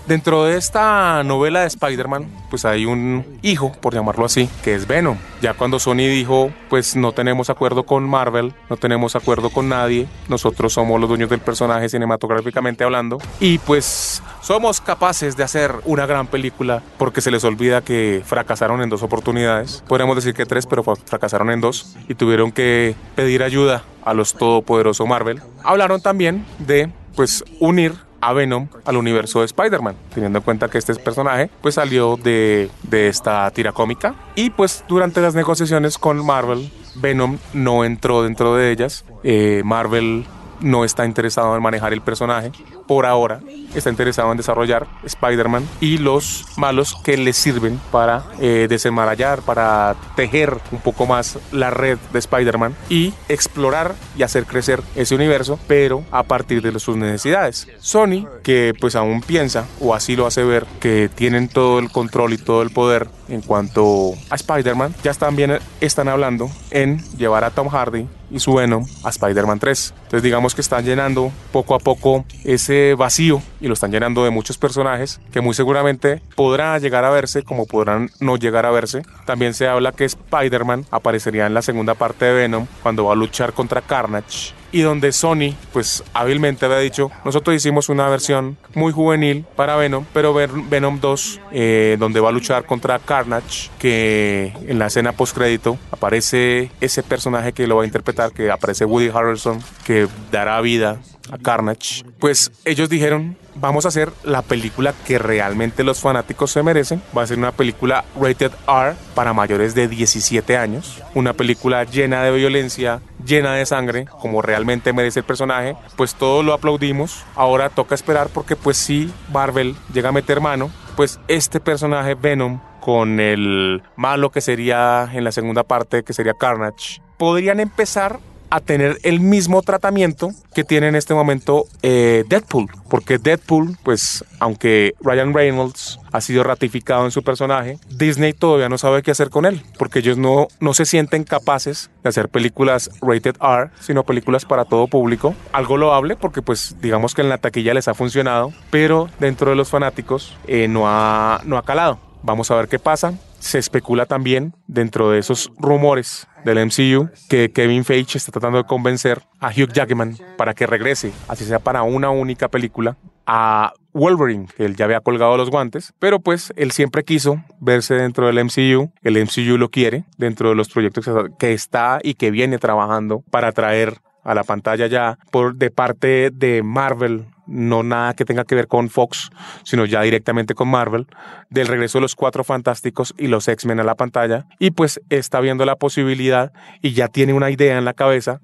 Dentro 0.06 0.44
de 0.44 0.56
esta 0.56 1.24
novela 1.24 1.62
de 1.62 1.66
Spider-Man, 1.66 2.26
pues 2.48 2.64
hay 2.64 2.86
un 2.86 3.24
hijo, 3.42 3.72
por 3.72 3.92
llamarlo 3.92 4.24
así, 4.24 4.48
que 4.62 4.72
es 4.72 4.86
Venom. 4.86 5.16
Ya 5.42 5.54
cuando 5.54 5.80
Sony 5.80 6.06
dijo, 6.06 6.52
pues 6.70 6.94
no 6.94 7.10
tenemos 7.10 7.50
acuerdo 7.50 7.82
con 7.82 8.08
Marvel, 8.08 8.54
no 8.70 8.76
tenemos 8.76 9.16
acuerdo 9.16 9.50
con 9.50 9.68
nadie, 9.68 10.06
nosotros 10.28 10.74
somos 10.74 11.00
los 11.00 11.08
dueños 11.08 11.28
del 11.28 11.40
personaje 11.40 11.88
cinematográficamente 11.88 12.84
hablando, 12.84 13.18
y 13.40 13.58
pues 13.58 14.22
somos 14.42 14.80
capaces 14.80 15.36
de 15.36 15.42
hacer 15.42 15.72
una 15.84 16.06
gran 16.06 16.28
película 16.28 16.84
porque 16.98 17.20
se 17.20 17.32
les 17.32 17.42
olvida 17.42 17.82
que 17.82 18.22
fracasaron 18.24 18.82
en 18.82 18.90
dos 18.90 19.02
oportunidades. 19.02 19.82
Podríamos 19.88 20.14
decir 20.14 20.34
que 20.34 20.46
tres, 20.46 20.66
pero 20.66 20.84
fracasaron 20.84 21.50
en 21.50 21.60
dos 21.60 21.96
y 22.08 22.14
tuvieron 22.14 22.52
que 22.52 22.94
pedir 23.16 23.42
ayuda 23.42 23.82
a 24.04 24.14
los 24.14 24.34
todopoderosos 24.34 25.08
Marvel. 25.08 25.42
Hablaron 25.64 26.00
también 26.00 26.46
de 26.60 26.92
pues 27.16 27.44
unir 27.58 27.94
a 28.20 28.32
Venom 28.32 28.68
al 28.84 28.96
universo 28.96 29.40
de 29.40 29.46
Spider-Man, 29.46 29.96
teniendo 30.14 30.38
en 30.38 30.44
cuenta 30.44 30.68
que 30.68 30.78
este 30.78 30.94
personaje 30.94 31.50
pues 31.60 31.74
salió 31.76 32.16
de, 32.16 32.70
de 32.82 33.08
esta 33.08 33.50
tira 33.50 33.72
cómica 33.72 34.14
y 34.34 34.50
pues 34.50 34.84
durante 34.88 35.20
las 35.20 35.34
negociaciones 35.34 35.98
con 35.98 36.24
Marvel, 36.24 36.70
Venom 36.96 37.38
no 37.52 37.84
entró 37.84 38.22
dentro 38.22 38.54
de 38.54 38.72
ellas. 38.72 39.04
Eh, 39.22 39.62
Marvel 39.64 40.24
no 40.60 40.84
está 40.84 41.04
interesado 41.04 41.56
en 41.56 41.62
manejar 41.62 41.92
el 41.92 42.00
personaje 42.00 42.52
por 42.86 43.06
ahora 43.06 43.40
está 43.74 43.90
interesado 43.90 44.30
en 44.30 44.36
desarrollar 44.36 44.86
Spider-Man 45.04 45.68
y 45.80 45.98
los 45.98 46.44
malos 46.56 46.96
que 47.04 47.16
le 47.16 47.32
sirven 47.32 47.80
para 47.90 48.24
eh, 48.40 48.66
desenmarallar, 48.68 49.42
para 49.42 49.96
tejer 50.14 50.58
un 50.72 50.78
poco 50.80 51.06
más 51.06 51.38
la 51.52 51.70
red 51.70 51.98
de 52.12 52.18
Spider-Man 52.18 52.74
y 52.88 53.12
explorar 53.28 53.94
y 54.16 54.22
hacer 54.22 54.46
crecer 54.46 54.82
ese 54.94 55.14
universo, 55.14 55.58
pero 55.66 56.04
a 56.10 56.22
partir 56.22 56.62
de 56.62 56.78
sus 56.78 56.96
necesidades. 56.96 57.68
Sony, 57.80 58.26
que 58.42 58.74
pues 58.80 58.96
aún 58.96 59.20
piensa, 59.20 59.66
o 59.80 59.94
así 59.94 60.16
lo 60.16 60.26
hace 60.26 60.44
ver, 60.44 60.66
que 60.80 61.08
tienen 61.14 61.48
todo 61.48 61.78
el 61.78 61.90
control 61.90 62.32
y 62.32 62.38
todo 62.38 62.62
el 62.62 62.70
poder 62.70 63.08
en 63.28 63.40
cuanto 63.40 64.14
a 64.30 64.34
Spider-Man, 64.34 64.94
ya 65.02 65.14
también 65.14 65.58
están 65.80 66.08
hablando 66.08 66.50
en 66.70 67.02
llevar 67.16 67.44
a 67.44 67.50
Tom 67.50 67.68
Hardy 67.68 68.06
y 68.30 68.40
su 68.40 68.54
Venom 68.54 68.86
a 69.04 69.10
Spider-Man 69.10 69.58
3. 69.58 69.94
Entonces 69.96 70.22
digamos 70.22 70.54
que 70.54 70.60
están 70.60 70.84
llenando 70.84 71.32
poco 71.52 71.74
a 71.74 71.78
poco 71.78 72.24
ese 72.44 72.94
vacío 72.94 73.42
y 73.60 73.68
lo 73.68 73.74
están 73.74 73.92
llenando 73.92 74.24
de 74.24 74.30
muchos 74.30 74.58
personajes 74.58 75.20
que 75.32 75.40
muy 75.40 75.54
seguramente 75.54 76.22
podrán 76.34 76.80
llegar 76.80 77.04
a 77.04 77.10
verse 77.10 77.42
como 77.42 77.66
podrán 77.66 78.10
no 78.20 78.36
llegar 78.36 78.66
a 78.66 78.70
verse. 78.70 79.02
También 79.24 79.54
se 79.54 79.68
habla 79.68 79.92
que 79.92 80.04
Spider-Man 80.04 80.86
aparecería 80.90 81.46
en 81.46 81.54
la 81.54 81.62
segunda 81.62 81.94
parte 81.94 82.24
de 82.24 82.34
Venom 82.34 82.66
cuando 82.82 83.04
va 83.04 83.12
a 83.12 83.16
luchar 83.16 83.52
contra 83.52 83.80
Carnage 83.80 84.52
y 84.76 84.82
donde 84.82 85.10
Sony 85.12 85.54
pues 85.72 86.04
hábilmente 86.12 86.66
había 86.66 86.78
dicho 86.78 87.10
nosotros 87.24 87.56
hicimos 87.56 87.88
una 87.88 88.06
versión 88.10 88.58
muy 88.74 88.92
juvenil 88.92 89.46
para 89.56 89.74
Venom 89.76 90.04
pero 90.12 90.34
Venom 90.34 91.00
2 91.00 91.40
eh, 91.52 91.96
donde 91.98 92.20
va 92.20 92.28
a 92.28 92.32
luchar 92.32 92.66
contra 92.66 92.98
Carnage 92.98 93.70
que 93.78 94.52
en 94.68 94.78
la 94.78 94.88
escena 94.88 95.12
post 95.12 95.34
crédito 95.34 95.78
aparece 95.90 96.70
ese 96.82 97.02
personaje 97.02 97.54
que 97.54 97.66
lo 97.66 97.76
va 97.76 97.84
a 97.84 97.86
interpretar 97.86 98.32
que 98.32 98.50
aparece 98.50 98.84
Woody 98.84 99.08
Harrelson 99.08 99.62
que 99.86 100.08
dará 100.30 100.60
vida 100.60 101.00
a 101.30 101.38
Carnage, 101.38 102.04
pues 102.18 102.52
ellos 102.64 102.88
dijeron, 102.88 103.36
vamos 103.56 103.84
a 103.84 103.88
hacer 103.88 104.12
la 104.24 104.42
película 104.42 104.94
que 105.06 105.18
realmente 105.18 105.84
los 105.84 106.00
fanáticos 106.00 106.50
se 106.50 106.62
merecen. 106.62 107.02
Va 107.16 107.22
a 107.22 107.26
ser 107.26 107.38
una 107.38 107.52
película 107.52 108.04
rated 108.20 108.52
R 108.68 108.94
para 109.14 109.32
mayores 109.32 109.74
de 109.74 109.88
17 109.88 110.56
años. 110.56 111.02
Una 111.14 111.32
película 111.32 111.84
llena 111.84 112.22
de 112.22 112.30
violencia, 112.30 113.00
llena 113.24 113.54
de 113.54 113.66
sangre, 113.66 114.06
como 114.20 114.42
realmente 114.42 114.92
merece 114.92 115.20
el 115.20 115.26
personaje. 115.26 115.76
Pues 115.96 116.14
todo 116.14 116.42
lo 116.42 116.52
aplaudimos. 116.52 117.24
Ahora 117.34 117.70
toca 117.70 117.94
esperar 117.94 118.28
porque 118.32 118.56
pues 118.56 118.76
si 118.76 119.12
Marvel 119.32 119.76
llega 119.92 120.10
a 120.10 120.12
meter 120.12 120.40
mano, 120.40 120.70
pues 120.96 121.20
este 121.28 121.60
personaje 121.60 122.14
Venom 122.14 122.60
con 122.80 123.18
el 123.18 123.82
malo 123.96 124.30
que 124.30 124.40
sería 124.40 125.10
en 125.12 125.24
la 125.24 125.32
segunda 125.32 125.64
parte, 125.64 126.04
que 126.04 126.12
sería 126.12 126.34
Carnage, 126.34 127.02
podrían 127.16 127.58
empezar 127.58 128.20
a 128.50 128.60
tener 128.60 128.98
el 129.02 129.20
mismo 129.20 129.62
tratamiento 129.62 130.30
que 130.54 130.64
tiene 130.64 130.88
en 130.88 130.96
este 130.96 131.14
momento 131.14 131.66
eh, 131.82 132.24
Deadpool, 132.28 132.68
porque 132.88 133.18
Deadpool, 133.18 133.76
pues 133.82 134.24
aunque 134.38 134.94
Ryan 135.00 135.34
Reynolds 135.34 135.98
ha 136.12 136.20
sido 136.20 136.42
ratificado 136.42 137.04
en 137.04 137.10
su 137.10 137.22
personaje, 137.22 137.78
Disney 137.90 138.32
todavía 138.32 138.68
no 138.68 138.78
sabe 138.78 139.02
qué 139.02 139.10
hacer 139.10 139.30
con 139.30 139.44
él, 139.44 139.62
porque 139.78 139.98
ellos 139.98 140.16
no, 140.16 140.48
no 140.60 140.74
se 140.74 140.86
sienten 140.86 141.24
capaces 141.24 141.90
de 142.02 142.08
hacer 142.08 142.28
películas 142.28 142.90
rated 143.02 143.36
R, 143.40 143.70
sino 143.80 144.04
películas 144.04 144.44
para 144.44 144.64
todo 144.64 144.86
público. 144.86 145.34
Algo 145.52 145.76
loable, 145.76 146.16
porque 146.16 146.42
pues 146.42 146.76
digamos 146.80 147.14
que 147.14 147.22
en 147.22 147.28
la 147.28 147.38
taquilla 147.38 147.74
les 147.74 147.88
ha 147.88 147.94
funcionado, 147.94 148.52
pero 148.70 149.08
dentro 149.18 149.50
de 149.50 149.56
los 149.56 149.68
fanáticos 149.68 150.36
eh, 150.46 150.68
no, 150.68 150.88
ha, 150.88 151.40
no 151.44 151.58
ha 151.58 151.62
calado. 151.62 152.00
Vamos 152.22 152.50
a 152.50 152.56
ver 152.56 152.68
qué 152.68 152.78
pasa. 152.78 153.14
Se 153.38 153.58
especula 153.58 154.06
también 154.06 154.54
dentro 154.66 155.10
de 155.10 155.18
esos 155.18 155.52
rumores 155.58 156.26
del 156.44 156.64
MCU 156.64 157.10
que 157.28 157.50
Kevin 157.50 157.84
Feige 157.84 158.18
está 158.18 158.32
tratando 158.32 158.58
de 158.58 158.64
convencer 158.64 159.22
a 159.40 159.48
Hugh 159.48 159.72
Jackman 159.72 160.16
para 160.36 160.54
que 160.54 160.66
regrese, 160.66 161.12
así 161.28 161.44
sea 161.44 161.58
para 161.58 161.82
una 161.82 162.10
única 162.10 162.48
película, 162.48 162.96
a 163.26 163.72
Wolverine, 163.92 164.46
que 164.56 164.64
él 164.64 164.76
ya 164.76 164.84
había 164.84 165.00
colgado 165.00 165.36
los 165.36 165.50
guantes, 165.50 165.92
pero 165.98 166.20
pues 166.20 166.52
él 166.56 166.70
siempre 166.70 167.04
quiso 167.04 167.42
verse 167.60 167.94
dentro 167.94 168.26
del 168.26 168.44
MCU, 168.44 168.92
el 169.02 169.22
MCU 169.24 169.58
lo 169.58 169.70
quiere 169.70 170.04
dentro 170.18 170.50
de 170.50 170.54
los 170.54 170.68
proyectos 170.68 171.08
que 171.38 171.52
está 171.52 171.98
y 172.02 172.14
que 172.14 172.30
viene 172.30 172.58
trabajando 172.58 173.24
para 173.30 173.52
traer 173.52 173.98
a 174.22 174.34
la 174.34 174.44
pantalla 174.44 174.86
ya 174.86 175.18
por 175.30 175.56
de 175.56 175.70
parte 175.70 176.30
de 176.30 176.62
Marvel 176.62 177.26
no 177.46 177.82
nada 177.82 178.14
que 178.14 178.24
tenga 178.24 178.44
que 178.44 178.54
ver 178.54 178.66
con 178.66 178.88
Fox, 178.88 179.30
sino 179.64 179.84
ya 179.84 180.02
directamente 180.02 180.54
con 180.54 180.68
Marvel, 180.68 181.06
del 181.50 181.66
regreso 181.66 181.98
de 181.98 182.02
los 182.02 182.14
Cuatro 182.14 182.44
Fantásticos 182.44 183.14
y 183.16 183.28
los 183.28 183.48
X-Men 183.48 183.80
a 183.80 183.84
la 183.84 183.94
pantalla, 183.94 184.46
y 184.58 184.70
pues 184.70 185.00
está 185.10 185.40
viendo 185.40 185.64
la 185.64 185.76
posibilidad 185.76 186.52
y 186.82 186.92
ya 186.92 187.08
tiene 187.08 187.32
una 187.32 187.50
idea 187.50 187.78
en 187.78 187.84
la 187.84 187.94
cabeza 187.94 188.40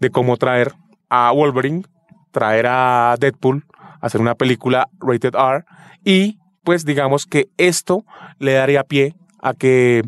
de 0.00 0.10
cómo 0.10 0.36
traer 0.36 0.72
a 1.08 1.30
Wolverine, 1.32 1.84
traer 2.30 2.66
a 2.68 3.16
Deadpool, 3.18 3.64
hacer 4.00 4.20
una 4.20 4.34
película 4.34 4.88
rated 4.98 5.34
R, 5.34 5.64
y 6.04 6.38
pues 6.64 6.84
digamos 6.84 7.26
que 7.26 7.48
esto 7.56 8.04
le 8.38 8.54
daría 8.54 8.84
pie 8.84 9.14
a 9.42 9.54
que 9.54 10.02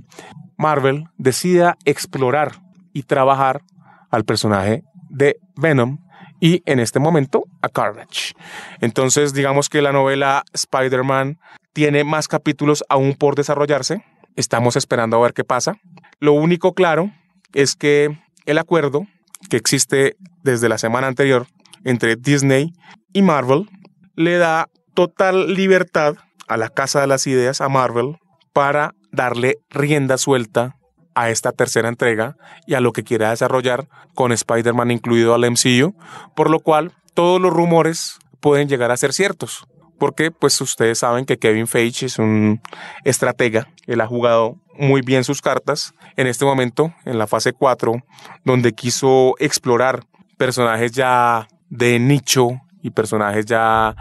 Marvel 0.56 1.04
decida 1.16 1.76
explorar 1.84 2.52
y 2.92 3.04
trabajar 3.04 3.62
al 4.10 4.24
personaje 4.24 4.84
de 5.08 5.38
Venom 5.56 5.98
y 6.42 6.60
en 6.66 6.80
este 6.80 6.98
momento 6.98 7.44
a 7.62 7.68
Carnage. 7.68 8.34
Entonces, 8.80 9.32
digamos 9.32 9.68
que 9.68 9.80
la 9.80 9.92
novela 9.92 10.42
Spider-Man 10.52 11.38
tiene 11.72 12.02
más 12.02 12.26
capítulos 12.26 12.82
aún 12.88 13.14
por 13.14 13.36
desarrollarse. 13.36 14.04
Estamos 14.34 14.74
esperando 14.74 15.16
a 15.16 15.20
ver 15.20 15.34
qué 15.34 15.44
pasa. 15.44 15.76
Lo 16.18 16.32
único 16.32 16.74
claro 16.74 17.12
es 17.54 17.76
que 17.76 18.18
el 18.44 18.58
acuerdo 18.58 19.06
que 19.50 19.56
existe 19.56 20.16
desde 20.42 20.68
la 20.68 20.78
semana 20.78 21.06
anterior 21.06 21.46
entre 21.84 22.16
Disney 22.16 22.72
y 23.12 23.22
Marvel 23.22 23.68
le 24.16 24.36
da 24.36 24.68
total 24.94 25.54
libertad 25.54 26.16
a 26.48 26.56
la 26.56 26.70
Casa 26.70 27.00
de 27.00 27.06
las 27.06 27.24
Ideas, 27.28 27.60
a 27.60 27.68
Marvel, 27.68 28.16
para 28.52 28.96
darle 29.12 29.58
rienda 29.70 30.18
suelta 30.18 30.74
a 31.14 31.30
esta 31.30 31.52
tercera 31.52 31.88
entrega 31.88 32.36
y 32.66 32.74
a 32.74 32.80
lo 32.80 32.92
que 32.92 33.04
quiera 33.04 33.30
desarrollar 33.30 33.88
con 34.14 34.32
Spider-Man 34.32 34.90
incluido 34.90 35.34
al 35.34 35.50
MCU, 35.50 35.94
por 36.34 36.50
lo 36.50 36.60
cual 36.60 36.92
todos 37.14 37.40
los 37.40 37.52
rumores 37.52 38.18
pueden 38.40 38.68
llegar 38.68 38.90
a 38.90 38.96
ser 38.96 39.12
ciertos. 39.12 39.66
Porque 39.98 40.30
pues 40.32 40.60
ustedes 40.60 40.98
saben 40.98 41.26
que 41.26 41.38
Kevin 41.38 41.68
Feige 41.68 42.06
es 42.06 42.18
un 42.18 42.60
estratega, 43.04 43.68
él 43.86 44.00
ha 44.00 44.06
jugado 44.06 44.56
muy 44.76 45.02
bien 45.02 45.22
sus 45.22 45.40
cartas 45.40 45.94
en 46.16 46.26
este 46.26 46.44
momento, 46.44 46.92
en 47.04 47.18
la 47.18 47.26
fase 47.26 47.52
4, 47.52 48.02
donde 48.44 48.72
quiso 48.72 49.36
explorar 49.38 50.04
personajes 50.36 50.92
ya 50.92 51.46
de 51.70 51.98
nicho 51.98 52.60
y 52.82 52.90
personajes 52.90 53.46
ya 53.46 53.94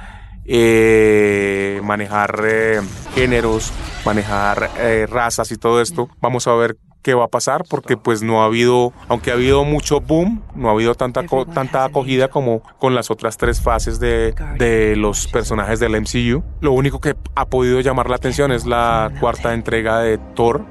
eh, 0.46 1.80
manejar 1.84 2.42
eh, 2.46 2.82
géneros, 3.14 3.72
manejar 4.06 4.72
eh, 4.80 5.06
razas 5.08 5.52
y 5.52 5.58
todo 5.58 5.82
esto. 5.82 6.10
Vamos 6.20 6.48
a 6.48 6.56
ver 6.56 6.78
qué 7.02 7.14
va 7.14 7.26
a 7.26 7.28
pasar 7.28 7.64
porque 7.70 7.98
pues 7.98 8.22
no 8.22 8.42
ha 8.42 8.46
habido, 8.46 8.94
aunque 9.08 9.32
ha 9.32 9.34
habido 9.34 9.64
mucho 9.64 10.02
boom, 10.02 10.44
no 10.56 10.70
ha 10.70 10.72
habido 10.72 10.96
tanta, 10.96 11.24
tanta 11.54 11.86
acogida 11.86 12.28
como 12.30 12.62
con 12.80 12.96
las 12.96 13.12
otras 13.12 13.38
tres 13.38 13.62
fases 13.62 14.00
de, 14.00 14.34
de 14.58 14.96
los 14.96 15.28
personajes 15.28 15.80
del 15.80 16.00
MCU. 16.00 16.44
Lo 16.62 16.74
único 16.74 17.00
que 17.00 17.16
ha 17.36 17.46
podido 17.46 17.80
llamar 17.82 18.10
la 18.10 18.16
atención 18.16 18.52
es 18.52 18.66
la 18.66 19.12
cuarta 19.20 19.54
entrega 19.54 20.00
de 20.00 20.18
Thor. 20.36 20.66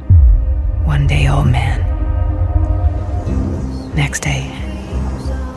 One 0.86 1.06
day, 1.06 1.28
old 1.28 1.50
man. 1.50 1.86
Next 3.94 4.24
day, 4.24 4.50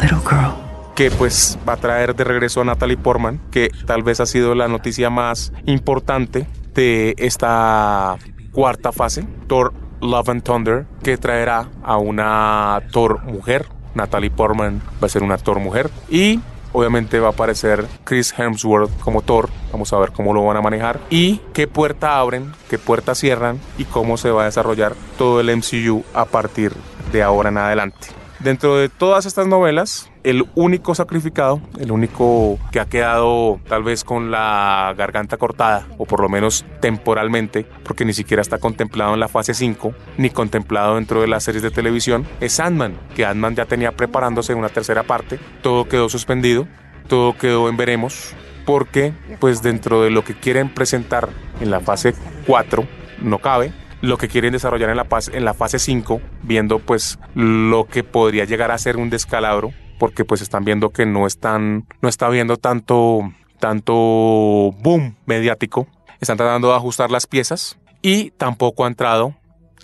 little 0.02 0.20
girl. 0.20 0.54
que 0.96 1.10
pues 1.10 1.58
va 1.68 1.74
a 1.74 1.78
traer 1.78 2.16
de 2.16 2.24
regreso 2.24 2.62
a 2.62 2.66
Natalie 2.66 2.98
Portman, 2.98 3.40
que 3.52 3.72
tal 3.88 4.04
vez 4.04 4.20
ha 4.20 4.26
sido 4.26 4.54
la 4.54 4.68
noticia 4.68 5.10
más 5.10 5.52
importante 5.66 6.48
de 6.76 7.16
esta 7.18 8.18
cuarta 8.52 8.92
fase, 8.92 9.26
Thor 9.48 9.74
Love 10.04 10.30
and 10.30 10.44
Thunder, 10.44 10.86
que 11.02 11.18
traerá 11.18 11.70
a 11.82 11.98
una 11.98 12.82
Thor 12.92 13.24
mujer. 13.24 13.66
Natalie 13.96 14.30
Portman 14.30 14.82
va 15.02 15.06
a 15.06 15.10
ser 15.10 15.24
una 15.24 15.38
Thor 15.38 15.60
mujer 15.60 15.90
y 16.10 16.42
obviamente 16.74 17.20
va 17.20 17.30
a 17.30 17.32
aparecer 17.32 17.88
Chris 18.04 18.34
Hemsworth 18.38 18.92
como 19.00 19.22
Thor. 19.22 19.50
Vamos 19.72 19.94
a 19.94 20.00
ver 20.00 20.12
cómo 20.12 20.34
lo 20.34 20.44
van 20.46 20.58
a 20.58 20.62
manejar 20.62 21.00
y 21.10 21.40
qué 21.54 21.68
puerta 21.68 22.20
abren, 22.20 22.52
qué 22.70 22.78
puerta 22.78 23.16
cierran 23.16 23.60
y 23.78 23.86
cómo 23.86 24.18
se 24.18 24.32
va 24.32 24.42
a 24.42 24.46
desarrollar 24.46 24.94
todo 25.18 25.40
el 25.40 25.56
MCU 25.56 26.04
a 26.14 26.26
partir 26.26 26.74
de 27.12 27.24
ahora 27.24 27.50
en 27.50 27.58
adelante. 27.58 28.23
Dentro 28.44 28.76
de 28.76 28.90
todas 28.90 29.26
estas 29.26 29.48
novelas, 29.48 30.12
el 30.26 30.46
único 30.54 30.94
sacrificado, 30.96 31.62
el 31.80 31.94
único 31.94 32.60
que 32.74 32.82
ha 32.82 32.86
quedado 32.86 33.62
tal 33.70 33.84
vez 33.84 34.04
con 34.04 34.32
la 34.32 34.94
garganta 34.98 35.38
cortada, 35.38 35.88
o 35.98 36.04
por 36.04 36.20
lo 36.20 36.28
menos 36.28 36.66
temporalmente, 36.82 37.66
porque 37.86 38.04
ni 38.04 38.12
siquiera 38.12 38.42
está 38.42 38.58
contemplado 38.58 39.14
en 39.14 39.22
la 39.22 39.30
fase 39.30 39.54
5, 39.54 39.94
ni 40.18 40.30
contemplado 40.30 40.96
dentro 40.96 41.22
de 41.22 41.28
las 41.28 41.46
series 41.46 41.64
de 41.64 41.72
televisión, 41.72 42.28
es 42.42 42.60
Ant-Man, 42.60 42.98
que 43.16 43.26
Ant-Man 43.26 43.56
ya 43.56 43.64
tenía 43.64 43.94
preparándose 43.94 44.54
una 44.54 44.68
tercera 44.68 45.04
parte, 45.04 45.40
todo 45.62 45.88
quedó 45.88 46.10
suspendido, 46.10 46.68
todo 47.08 47.38
quedó 47.38 47.70
en 47.70 47.78
veremos, 47.78 48.36
porque 48.66 49.14
pues 49.40 49.62
dentro 49.62 50.02
de 50.02 50.10
lo 50.10 50.26
que 50.26 50.36
quieren 50.38 50.68
presentar 50.68 51.30
en 51.62 51.72
la 51.72 51.80
fase 51.80 52.14
4 52.46 52.86
no 53.22 53.40
cabe, 53.40 53.72
lo 54.04 54.18
que 54.18 54.28
quieren 54.28 54.52
desarrollar 54.52 54.90
en 54.90 54.98
la, 54.98 55.08
en 55.32 55.46
la 55.46 55.54
fase 55.54 55.80
5, 55.80 56.20
viendo 56.42 56.80
pues 56.80 57.18
lo 57.36 57.86
que 57.86 58.04
podría 58.04 58.44
llegar 58.44 58.70
a 58.70 58.78
ser 58.78 58.98
un 58.98 59.10
descalabro, 59.10 59.72
porque 59.98 60.26
pues 60.26 60.42
están 60.42 60.66
viendo 60.66 60.90
que 60.90 61.06
no 61.06 61.26
están, 61.26 61.88
no 62.02 62.10
está 62.10 62.28
viendo 62.28 62.58
tanto, 62.58 63.32
tanto 63.60 63.94
boom 63.94 65.16
mediático, 65.26 65.88
están 66.20 66.36
tratando 66.36 66.68
de 66.68 66.76
ajustar 66.76 67.12
las 67.12 67.28
piezas 67.28 67.80
y 68.02 68.32
tampoco 68.32 68.84
ha 68.84 68.90
entrado 68.90 69.36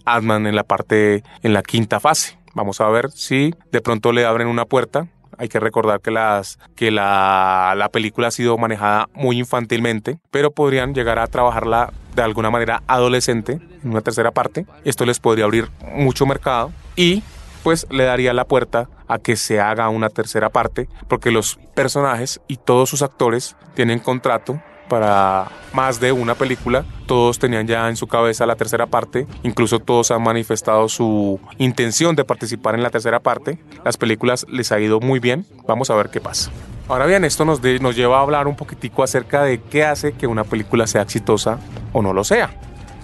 Adman 0.04 0.48
en 0.48 0.56
la 0.58 0.66
parte, 0.66 1.24
en 1.42 1.54
la 1.54 1.64
quinta 1.64 2.02
fase. 2.02 2.38
Vamos 2.54 2.82
a 2.82 2.90
ver 2.90 3.12
si 3.12 3.56
de 3.72 3.80
pronto 3.80 4.12
le 4.12 4.26
abren 4.26 4.50
una 4.50 4.66
puerta 4.66 5.08
hay 5.39 5.48
que 5.48 5.60
recordar 5.60 6.01
que, 6.01 6.12
las, 6.12 6.60
que 6.75 6.91
la, 6.91 7.74
la, 7.75 7.89
película 7.89 8.27
ha 8.27 8.31
sido 8.31 8.58
manejada 8.58 9.08
muy 9.13 9.39
infantilmente, 9.39 10.19
pero 10.31 10.51
podrían 10.51 10.93
llegar 10.93 11.17
a 11.17 11.27
trabajarla 11.27 11.93
de 12.13 12.22
alguna 12.22 12.51
manera 12.51 12.84
adolescente 12.88 13.53
en 13.53 13.89
una 13.89 14.01
tercera 14.01 14.31
parte. 14.31 14.65
Esto 14.84 15.05
les 15.05 15.19
podría 15.19 15.46
abrir 15.46 15.69
mucho 15.96 16.25
mercado 16.25 16.72
y 16.98 17.24
pues 17.63 17.88
le 17.89 18.03
daría 18.03 18.34
la 18.34 18.46
puerta 18.46 18.89
a 19.08 19.17
que 19.17 19.38
se 19.38 19.60
haga 19.60 19.89
una 19.89 20.10
tercera 20.10 20.50
parte, 20.50 20.89
porque 21.07 21.31
los 21.31 21.57
personajes 21.74 22.42
y 22.48 22.57
todos 22.57 22.90
sus 22.90 23.01
actores 23.01 23.55
tienen 23.75 24.00
contrato 24.00 24.61
para 24.90 25.48
más 25.72 26.00
de 26.00 26.12
una 26.12 26.36
película. 26.36 26.84
Todos 27.06 27.40
tenían 27.40 27.68
ya 27.68 27.88
en 27.88 27.96
su 27.96 28.08
cabeza 28.08 28.46
la 28.46 28.56
tercera 28.56 28.88
parte, 28.88 29.28
incluso 29.44 29.80
todos 29.80 30.12
han 30.12 30.22
manifestado 30.22 30.90
su 30.90 31.40
intención 31.58 32.16
de 32.16 32.25
participar 32.25 32.75
en 32.75 32.84
la 32.84 32.90
tercera 32.90 33.20
parte. 33.20 33.58
Las 33.86 33.96
películas 33.96 34.46
les 34.50 34.72
ha 34.72 34.80
ido 34.80 35.00
muy 35.00 35.20
bien, 35.20 35.46
vamos 35.68 35.90
a 35.90 35.96
ver 35.96 36.10
qué 36.10 36.20
pasa. 36.20 36.52
Ahora 36.90 37.06
bien, 37.06 37.24
esto 37.24 37.46
nos, 37.46 37.62
nos 37.62 37.96
lleva 37.96 38.18
a 38.18 38.22
hablar 38.22 38.48
un 38.48 38.56
poquitico 38.56 39.04
acerca 39.04 39.44
de 39.44 39.62
qué 39.62 39.86
hace 39.86 40.14
que 40.14 40.28
una 40.28 40.44
película 40.44 40.88
sea 40.88 41.04
exitosa 41.04 41.60
o 41.94 42.02
no 42.02 42.14
lo 42.14 42.24
sea. 42.24 42.50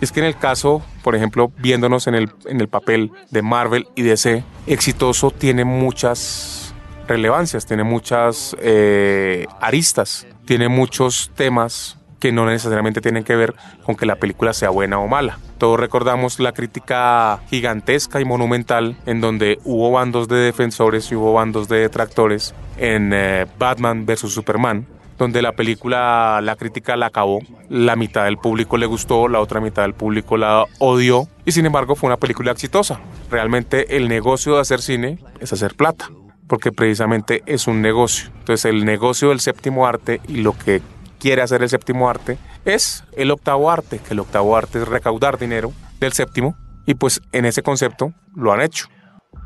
Es 0.01 0.11
que 0.11 0.19
en 0.19 0.25
el 0.25 0.37
caso, 0.37 0.81
por 1.03 1.15
ejemplo, 1.15 1.51
viéndonos 1.57 2.07
en 2.07 2.15
el, 2.15 2.31
en 2.45 2.59
el 2.59 2.67
papel 2.67 3.11
de 3.29 3.41
Marvel 3.41 3.87
y 3.95 4.01
DC, 4.01 4.43
exitoso 4.67 5.31
tiene 5.31 5.63
muchas 5.63 6.73
relevancias, 7.07 7.65
tiene 7.65 7.83
muchas 7.83 8.55
eh, 8.59 9.45
aristas 9.61 10.27
tiene 10.45 10.69
muchos 10.69 11.31
temas 11.35 11.97
que 12.19 12.31
no 12.31 12.45
necesariamente 12.45 13.01
tienen 13.01 13.23
que 13.23 13.35
ver 13.35 13.53
con 13.83 13.95
que 13.95 14.05
la 14.05 14.15
película 14.15 14.53
sea 14.53 14.69
buena 14.69 14.99
o 14.99 15.07
mala. 15.07 15.37
Todos 15.57 15.79
recordamos 15.79 16.39
la 16.39 16.53
crítica 16.53 17.39
gigantesca 17.49 18.19
y 18.19 18.25
monumental 18.25 18.97
en 19.05 19.21
donde 19.21 19.59
hubo 19.63 19.91
bandos 19.91 20.27
de 20.27 20.37
defensores 20.37 21.11
y 21.11 21.15
hubo 21.15 21.33
bandos 21.33 21.67
de 21.67 21.79
detractores 21.79 22.55
en 22.77 23.11
eh, 23.13 23.45
Batman 23.59 24.05
vs. 24.05 24.31
Superman, 24.33 24.87
donde 25.17 25.41
la 25.41 25.53
película, 25.53 26.39
la 26.41 26.55
crítica 26.55 26.97
la 26.97 27.07
acabó, 27.07 27.39
la 27.69 27.95
mitad 27.95 28.25
del 28.25 28.37
público 28.37 28.77
le 28.77 28.85
gustó, 28.85 29.27
la 29.27 29.39
otra 29.39 29.61
mitad 29.61 29.83
del 29.83 29.93
público 29.93 30.35
la 30.35 30.65
odió 30.79 31.27
y 31.45 31.51
sin 31.51 31.65
embargo 31.65 31.95
fue 31.95 32.07
una 32.07 32.17
película 32.17 32.51
exitosa. 32.51 32.99
Realmente 33.29 33.97
el 33.97 34.07
negocio 34.07 34.55
de 34.55 34.61
hacer 34.61 34.81
cine 34.81 35.19
es 35.39 35.53
hacer 35.53 35.75
plata 35.75 36.09
porque 36.47 36.71
precisamente 36.71 37.43
es 37.45 37.67
un 37.67 37.81
negocio. 37.81 38.29
Entonces 38.39 38.65
el 38.65 38.85
negocio 38.85 39.29
del 39.29 39.39
séptimo 39.39 39.87
arte 39.87 40.21
y 40.27 40.37
lo 40.37 40.57
que 40.57 40.81
quiere 41.19 41.41
hacer 41.41 41.63
el 41.63 41.69
séptimo 41.69 42.09
arte 42.09 42.37
es 42.65 43.03
el 43.13 43.31
octavo 43.31 43.71
arte, 43.71 43.99
que 43.99 44.13
el 44.13 44.19
octavo 44.19 44.55
arte 44.55 44.79
es 44.79 44.87
recaudar 44.87 45.37
dinero 45.37 45.73
del 45.99 46.13
séptimo 46.13 46.55
y 46.85 46.95
pues 46.95 47.21
en 47.31 47.45
ese 47.45 47.63
concepto 47.63 48.13
lo 48.35 48.51
han 48.53 48.61
hecho. 48.61 48.87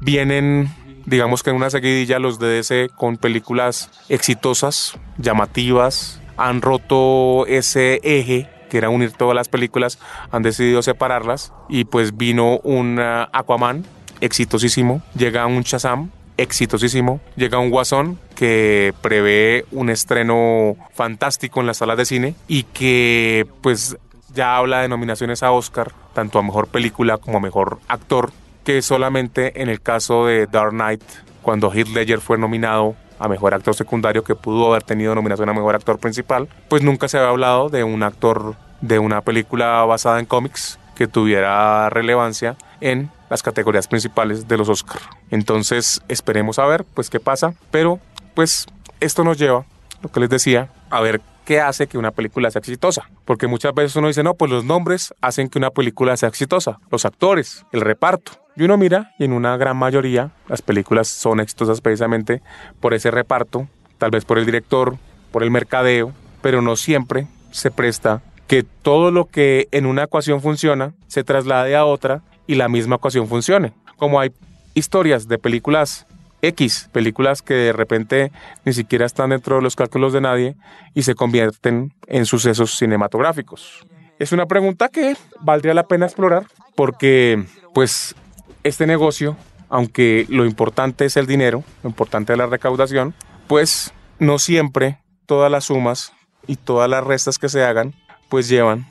Vienen, 0.01 0.69
digamos 1.05 1.43
que 1.43 1.49
en 1.49 1.55
una 1.55 1.69
seguidilla 1.69 2.19
los 2.19 2.39
DDC 2.39 2.93
con 2.95 3.17
películas 3.17 3.89
exitosas, 4.09 4.97
llamativas, 5.17 6.21
han 6.37 6.61
roto 6.61 7.45
ese 7.47 7.99
eje 8.03 8.49
que 8.69 8.77
era 8.77 8.89
unir 8.89 9.11
todas 9.11 9.35
las 9.35 9.49
películas, 9.49 9.99
han 10.31 10.43
decidido 10.43 10.81
separarlas 10.81 11.51
y 11.67 11.85
pues 11.85 12.15
vino 12.15 12.59
un 12.59 12.99
uh, 12.99 13.27
Aquaman 13.33 13.83
exitosísimo, 14.21 15.01
llega 15.15 15.45
un 15.47 15.63
Shazam 15.63 16.11
exitosísimo. 16.41 17.19
Llega 17.35 17.59
un 17.59 17.69
guasón 17.69 18.19
que 18.35 18.93
prevé 19.01 19.65
un 19.71 19.89
estreno 19.89 20.75
fantástico 20.93 21.59
en 21.59 21.67
las 21.67 21.77
salas 21.77 21.97
de 21.97 22.05
cine 22.05 22.35
y 22.47 22.63
que 22.63 23.45
pues 23.61 23.97
ya 24.33 24.57
habla 24.57 24.81
de 24.81 24.87
nominaciones 24.87 25.43
a 25.43 25.51
Oscar, 25.51 25.91
tanto 26.13 26.39
a 26.39 26.43
mejor 26.43 26.67
película 26.67 27.17
como 27.17 27.37
a 27.37 27.41
mejor 27.41 27.79
actor, 27.87 28.31
que 28.63 28.81
solamente 28.81 29.61
en 29.61 29.69
el 29.69 29.81
caso 29.81 30.25
de 30.25 30.47
Dark 30.47 30.71
Knight, 30.71 31.03
cuando 31.41 31.73
Heath 31.73 31.89
Ledger 31.89 32.21
fue 32.21 32.37
nominado 32.37 32.95
a 33.19 33.27
mejor 33.27 33.53
actor 33.53 33.75
secundario 33.75 34.23
que 34.23 34.35
pudo 34.35 34.67
haber 34.67 34.83
tenido 34.83 35.13
nominación 35.13 35.49
a 35.49 35.53
mejor 35.53 35.75
actor 35.75 35.99
principal, 35.99 36.47
pues 36.69 36.83
nunca 36.83 37.07
se 37.07 37.17
había 37.17 37.29
hablado 37.29 37.69
de 37.69 37.83
un 37.83 38.01
actor 38.03 38.55
de 38.81 38.97
una 38.97 39.21
película 39.21 39.83
basada 39.83 40.19
en 40.19 40.25
cómics 40.25 40.78
que 40.99 41.07
tuviera 41.07 41.89
relevancia 41.89 42.57
en 42.81 43.09
las 43.29 43.41
categorías 43.41 43.87
principales 43.87 44.49
de 44.49 44.57
los 44.57 44.67
Oscar. 44.67 44.99
Entonces 45.31 46.01
esperemos 46.09 46.59
a 46.59 46.65
ver 46.65 46.83
pues 46.93 47.09
qué 47.09 47.21
pasa, 47.21 47.53
pero 47.71 48.01
pues 48.33 48.65
esto 48.99 49.23
nos 49.23 49.37
lleva, 49.37 49.63
lo 50.01 50.11
que 50.11 50.19
les 50.19 50.29
decía, 50.29 50.67
a 50.89 50.99
ver 50.99 51.21
qué 51.45 51.61
hace 51.61 51.87
que 51.87 51.97
una 51.97 52.11
película 52.11 52.51
sea 52.51 52.59
exitosa. 52.59 53.09
Porque 53.23 53.47
muchas 53.47 53.73
veces 53.73 53.95
uno 53.95 54.09
dice, 54.09 54.23
no, 54.23 54.33
pues 54.33 54.51
los 54.51 54.65
nombres 54.65 55.13
hacen 55.21 55.47
que 55.47 55.57
una 55.57 55.69
película 55.69 56.17
sea 56.17 56.27
exitosa, 56.27 56.79
los 56.91 57.05
actores, 57.05 57.65
el 57.71 57.79
reparto. 57.79 58.33
Y 58.57 58.63
uno 58.63 58.75
mira 58.75 59.13
y 59.19 59.23
en 59.23 59.31
una 59.31 59.55
gran 59.55 59.77
mayoría 59.77 60.31
las 60.49 60.61
películas 60.61 61.07
son 61.07 61.39
exitosas 61.39 61.79
precisamente 61.79 62.41
por 62.81 62.93
ese 62.93 63.09
reparto, 63.09 63.69
tal 63.99 64.11
vez 64.11 64.25
por 64.25 64.37
el 64.37 64.45
director, 64.45 64.97
por 65.31 65.43
el 65.43 65.49
mercadeo, 65.49 66.11
pero 66.41 66.61
no 66.61 66.75
siempre 66.75 67.29
se 67.51 67.71
presta 67.71 68.21
que 68.49 68.63
todo 68.63 69.11
lo 69.11 69.25
que 69.25 69.67
en 69.71 69.85
una 69.85 70.05
ecuación 70.05 70.41
funciona 70.41 70.95
se 71.07 71.23
traslade 71.23 71.75
a 71.75 71.85
otra 71.85 72.23
y 72.47 72.55
la 72.55 72.67
misma 72.67 72.95
ocasión 72.95 73.27
funcione. 73.27 73.73
Como 73.95 74.19
hay 74.19 74.31
historias 74.73 75.27
de 75.27 75.37
películas 75.37 76.07
X, 76.41 76.89
películas 76.91 77.43
que 77.43 77.53
de 77.53 77.73
repente 77.73 78.31
ni 78.65 78.73
siquiera 78.73 79.05
están 79.05 79.29
dentro 79.29 79.57
de 79.57 79.61
los 79.61 79.75
cálculos 79.75 80.13
de 80.13 80.21
nadie 80.21 80.55
y 80.95 81.03
se 81.03 81.13
convierten 81.13 81.93
en 82.07 82.25
sucesos 82.25 82.75
cinematográficos. 82.75 83.85
Es 84.17 84.31
una 84.31 84.47
pregunta 84.47 84.89
que 84.89 85.15
valdría 85.41 85.75
la 85.75 85.87
pena 85.87 86.07
explorar 86.07 86.47
porque 86.75 87.45
pues 87.75 88.15
este 88.63 88.87
negocio, 88.87 89.37
aunque 89.69 90.25
lo 90.27 90.43
importante 90.43 91.05
es 91.05 91.17
el 91.17 91.27
dinero, 91.27 91.63
lo 91.83 91.89
importante 91.91 92.33
es 92.33 92.39
la 92.39 92.47
recaudación, 92.47 93.13
pues 93.45 93.93
no 94.17 94.39
siempre 94.39 94.97
todas 95.27 95.51
las 95.51 95.65
sumas 95.65 96.13
y 96.47 96.55
todas 96.55 96.89
las 96.89 97.03
restas 97.03 97.37
que 97.37 97.47
se 97.47 97.63
hagan 97.63 97.93
pues 98.29 98.47
llevan 98.47 98.85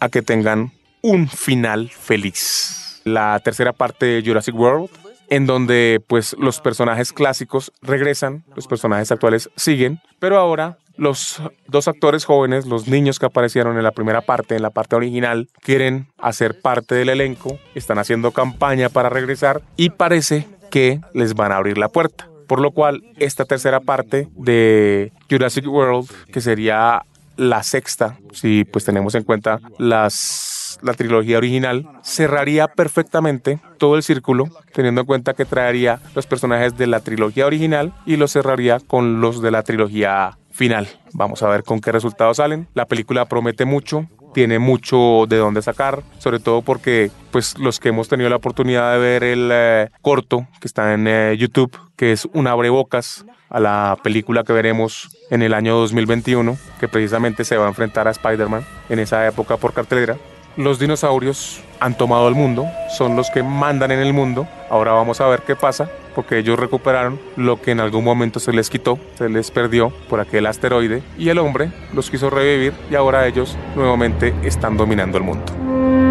a 0.00 0.08
que 0.08 0.22
tengan 0.22 0.72
un 1.02 1.28
final 1.28 1.90
feliz. 1.90 3.00
La 3.04 3.38
tercera 3.40 3.72
parte 3.72 4.06
de 4.06 4.22
Jurassic 4.24 4.54
World 4.54 4.90
en 5.28 5.46
donde 5.46 6.02
pues 6.06 6.36
los 6.38 6.60
personajes 6.60 7.12
clásicos 7.12 7.72
regresan, 7.82 8.44
los 8.54 8.66
personajes 8.66 9.10
actuales 9.10 9.50
siguen, 9.56 10.00
pero 10.18 10.38
ahora 10.38 10.78
los 10.96 11.42
dos 11.66 11.88
actores 11.88 12.24
jóvenes, 12.24 12.66
los 12.66 12.86
niños 12.86 13.18
que 13.18 13.26
aparecieron 13.26 13.76
en 13.76 13.82
la 13.82 13.90
primera 13.90 14.20
parte, 14.20 14.54
en 14.54 14.62
la 14.62 14.70
parte 14.70 14.96
original, 14.96 15.48
quieren 15.60 16.08
hacer 16.18 16.60
parte 16.60 16.94
del 16.94 17.08
elenco, 17.08 17.58
están 17.74 17.98
haciendo 17.98 18.30
campaña 18.30 18.88
para 18.88 19.08
regresar 19.08 19.62
y 19.76 19.90
parece 19.90 20.46
que 20.70 21.00
les 21.12 21.34
van 21.34 21.52
a 21.52 21.56
abrir 21.56 21.78
la 21.78 21.88
puerta. 21.88 22.28
Por 22.46 22.60
lo 22.60 22.72
cual, 22.72 23.02
esta 23.16 23.46
tercera 23.46 23.80
parte 23.80 24.28
de 24.36 25.12
Jurassic 25.30 25.66
World, 25.66 26.10
que 26.30 26.42
sería 26.42 27.02
la 27.36 27.62
sexta, 27.62 28.18
si 28.32 28.64
pues 28.64 28.84
tenemos 28.84 29.14
en 29.14 29.24
cuenta 29.24 29.60
las, 29.78 30.78
la 30.82 30.94
trilogía 30.94 31.38
original, 31.38 31.88
cerraría 32.02 32.68
perfectamente 32.68 33.60
todo 33.78 33.96
el 33.96 34.02
círculo, 34.02 34.48
teniendo 34.72 35.02
en 35.02 35.06
cuenta 35.06 35.34
que 35.34 35.44
traería 35.44 36.00
los 36.14 36.26
personajes 36.26 36.76
de 36.76 36.86
la 36.86 37.00
trilogía 37.00 37.46
original 37.46 37.94
y 38.06 38.16
los 38.16 38.32
cerraría 38.32 38.80
con 38.80 39.20
los 39.20 39.42
de 39.42 39.50
la 39.50 39.62
trilogía 39.62 40.38
final. 40.50 40.88
Vamos 41.12 41.42
a 41.42 41.48
ver 41.48 41.64
con 41.64 41.80
qué 41.80 41.92
resultados 41.92 42.36
salen. 42.36 42.68
La 42.74 42.86
película 42.86 43.24
promete 43.26 43.64
mucho, 43.64 44.08
tiene 44.34 44.58
mucho 44.58 45.24
de 45.26 45.38
dónde 45.38 45.62
sacar, 45.62 46.02
sobre 46.18 46.40
todo 46.40 46.60
porque 46.60 47.10
pues 47.30 47.58
los 47.58 47.80
que 47.80 47.88
hemos 47.88 48.08
tenido 48.08 48.28
la 48.28 48.36
oportunidad 48.36 48.92
de 48.92 48.98
ver 48.98 49.24
el 49.24 49.48
eh, 49.50 49.88
corto 50.02 50.46
que 50.60 50.68
está 50.68 50.92
en 50.92 51.06
eh, 51.06 51.36
YouTube, 51.38 51.78
que 51.96 52.12
es 52.12 52.28
un 52.34 52.46
abrebocas 52.46 53.24
a 53.48 53.60
la 53.60 53.96
película 54.02 54.42
que 54.44 54.52
veremos 54.52 55.16
en 55.30 55.42
el 55.42 55.54
año 55.54 55.76
2021, 55.76 56.58
que 56.80 56.88
precisamente 56.88 57.44
se 57.44 57.56
va 57.56 57.66
a 57.66 57.68
enfrentar 57.68 58.08
a 58.08 58.10
Spider-Man 58.10 58.66
en 58.88 58.98
esa 58.98 59.26
época 59.26 59.56
por 59.56 59.72
cartelera. 59.72 60.16
Los 60.56 60.78
dinosaurios 60.78 61.60
han 61.80 61.96
tomado 61.96 62.28
el 62.28 62.36
mundo, 62.36 62.66
son 62.96 63.16
los 63.16 63.28
que 63.30 63.42
mandan 63.42 63.90
en 63.90 63.98
el 63.98 64.12
mundo. 64.12 64.46
Ahora 64.70 64.92
vamos 64.92 65.20
a 65.20 65.26
ver 65.26 65.42
qué 65.42 65.56
pasa, 65.56 65.90
porque 66.14 66.38
ellos 66.38 66.56
recuperaron 66.56 67.18
lo 67.36 67.60
que 67.60 67.72
en 67.72 67.80
algún 67.80 68.04
momento 68.04 68.38
se 68.38 68.52
les 68.52 68.70
quitó, 68.70 68.96
se 69.18 69.28
les 69.28 69.50
perdió 69.50 69.90
por 70.08 70.20
aquel 70.20 70.46
asteroide, 70.46 71.02
y 71.18 71.28
el 71.28 71.38
hombre 71.38 71.72
los 71.92 72.08
quiso 72.08 72.30
revivir 72.30 72.72
y 72.88 72.94
ahora 72.94 73.26
ellos 73.26 73.56
nuevamente 73.74 74.32
están 74.44 74.76
dominando 74.76 75.18
el 75.18 75.24
mundo. 75.24 76.03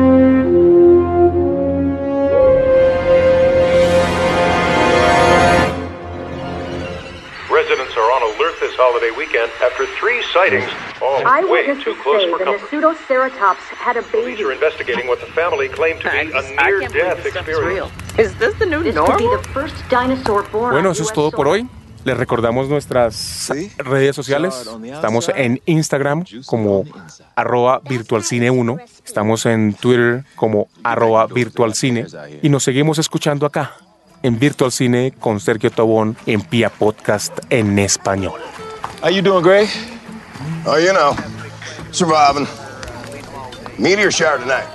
This 8.74 8.80
holiday 8.80 9.12
weekend 9.16 9.52
after 9.62 9.86
three 10.00 10.22
sightings, 10.34 10.70
all 11.02 11.22
way 11.50 11.66
too 11.84 11.96
close 12.02 12.24
for 12.30 12.40
the 12.40 12.46
had 13.78 13.98
a 13.98 14.02
Police 14.02 14.38
baby. 14.38 14.44
are 14.44 14.52
investigating 14.52 15.08
what 15.08 15.20
the 15.20 15.28
family 15.28 15.68
claimed 15.70 16.02
to 16.02 16.10
be 16.10 16.18
a 16.18 16.42
near-death 16.64 17.26
experience. 17.26 17.92
Is 18.18 18.34
this 18.38 18.58
the 18.60 18.66
new 18.66 18.82
This 18.84 18.96
could 18.96 19.18
be 19.18 19.28
the 19.28 19.44
first 19.54 19.76
dinosaur 19.90 20.44
born 20.52 20.74
Bueno, 20.74 20.92
eso 20.92 21.04
es 21.04 21.14
todo 21.14 21.32
por 21.32 21.48
hoy. 21.48 21.68
Les 22.04 22.18
recordamos 22.18 22.68
nuestras 22.68 23.50
redes 23.78 24.16
sociales. 24.16 24.70
Estamos 24.84 25.32
en 25.34 25.62
Instagram 25.66 26.26
como 26.46 26.84
arroba 27.36 27.82
virtualcine1. 27.82 28.84
Estamos 29.06 29.46
en 29.46 29.74
Twitter 29.74 30.26
como 30.36 30.68
arroba 30.84 31.28
virtualcine. 31.28 32.08
Y 32.42 32.50
nos 32.50 32.64
seguimos 32.64 33.00
escuchando 33.00 33.46
acá 33.46 33.74
en 34.24 34.40
Virtual 34.40 34.72
Cine 34.72 35.14
con 35.20 35.40
Sergio 35.40 35.70
Tobón 35.70 36.18
en 36.26 36.42
Pia 36.42 36.70
Podcast 36.70 37.38
en 37.50 37.78
español. 37.78 38.42
How 39.04 39.10
you 39.10 39.22
doing, 39.22 39.44
Gray? 39.44 39.68
Oh, 40.66 40.78
you 40.78 40.94
know, 40.94 41.14
surviving. 41.92 42.48
Meteor 43.78 44.12
shower 44.12 44.38
tonight. 44.38 44.73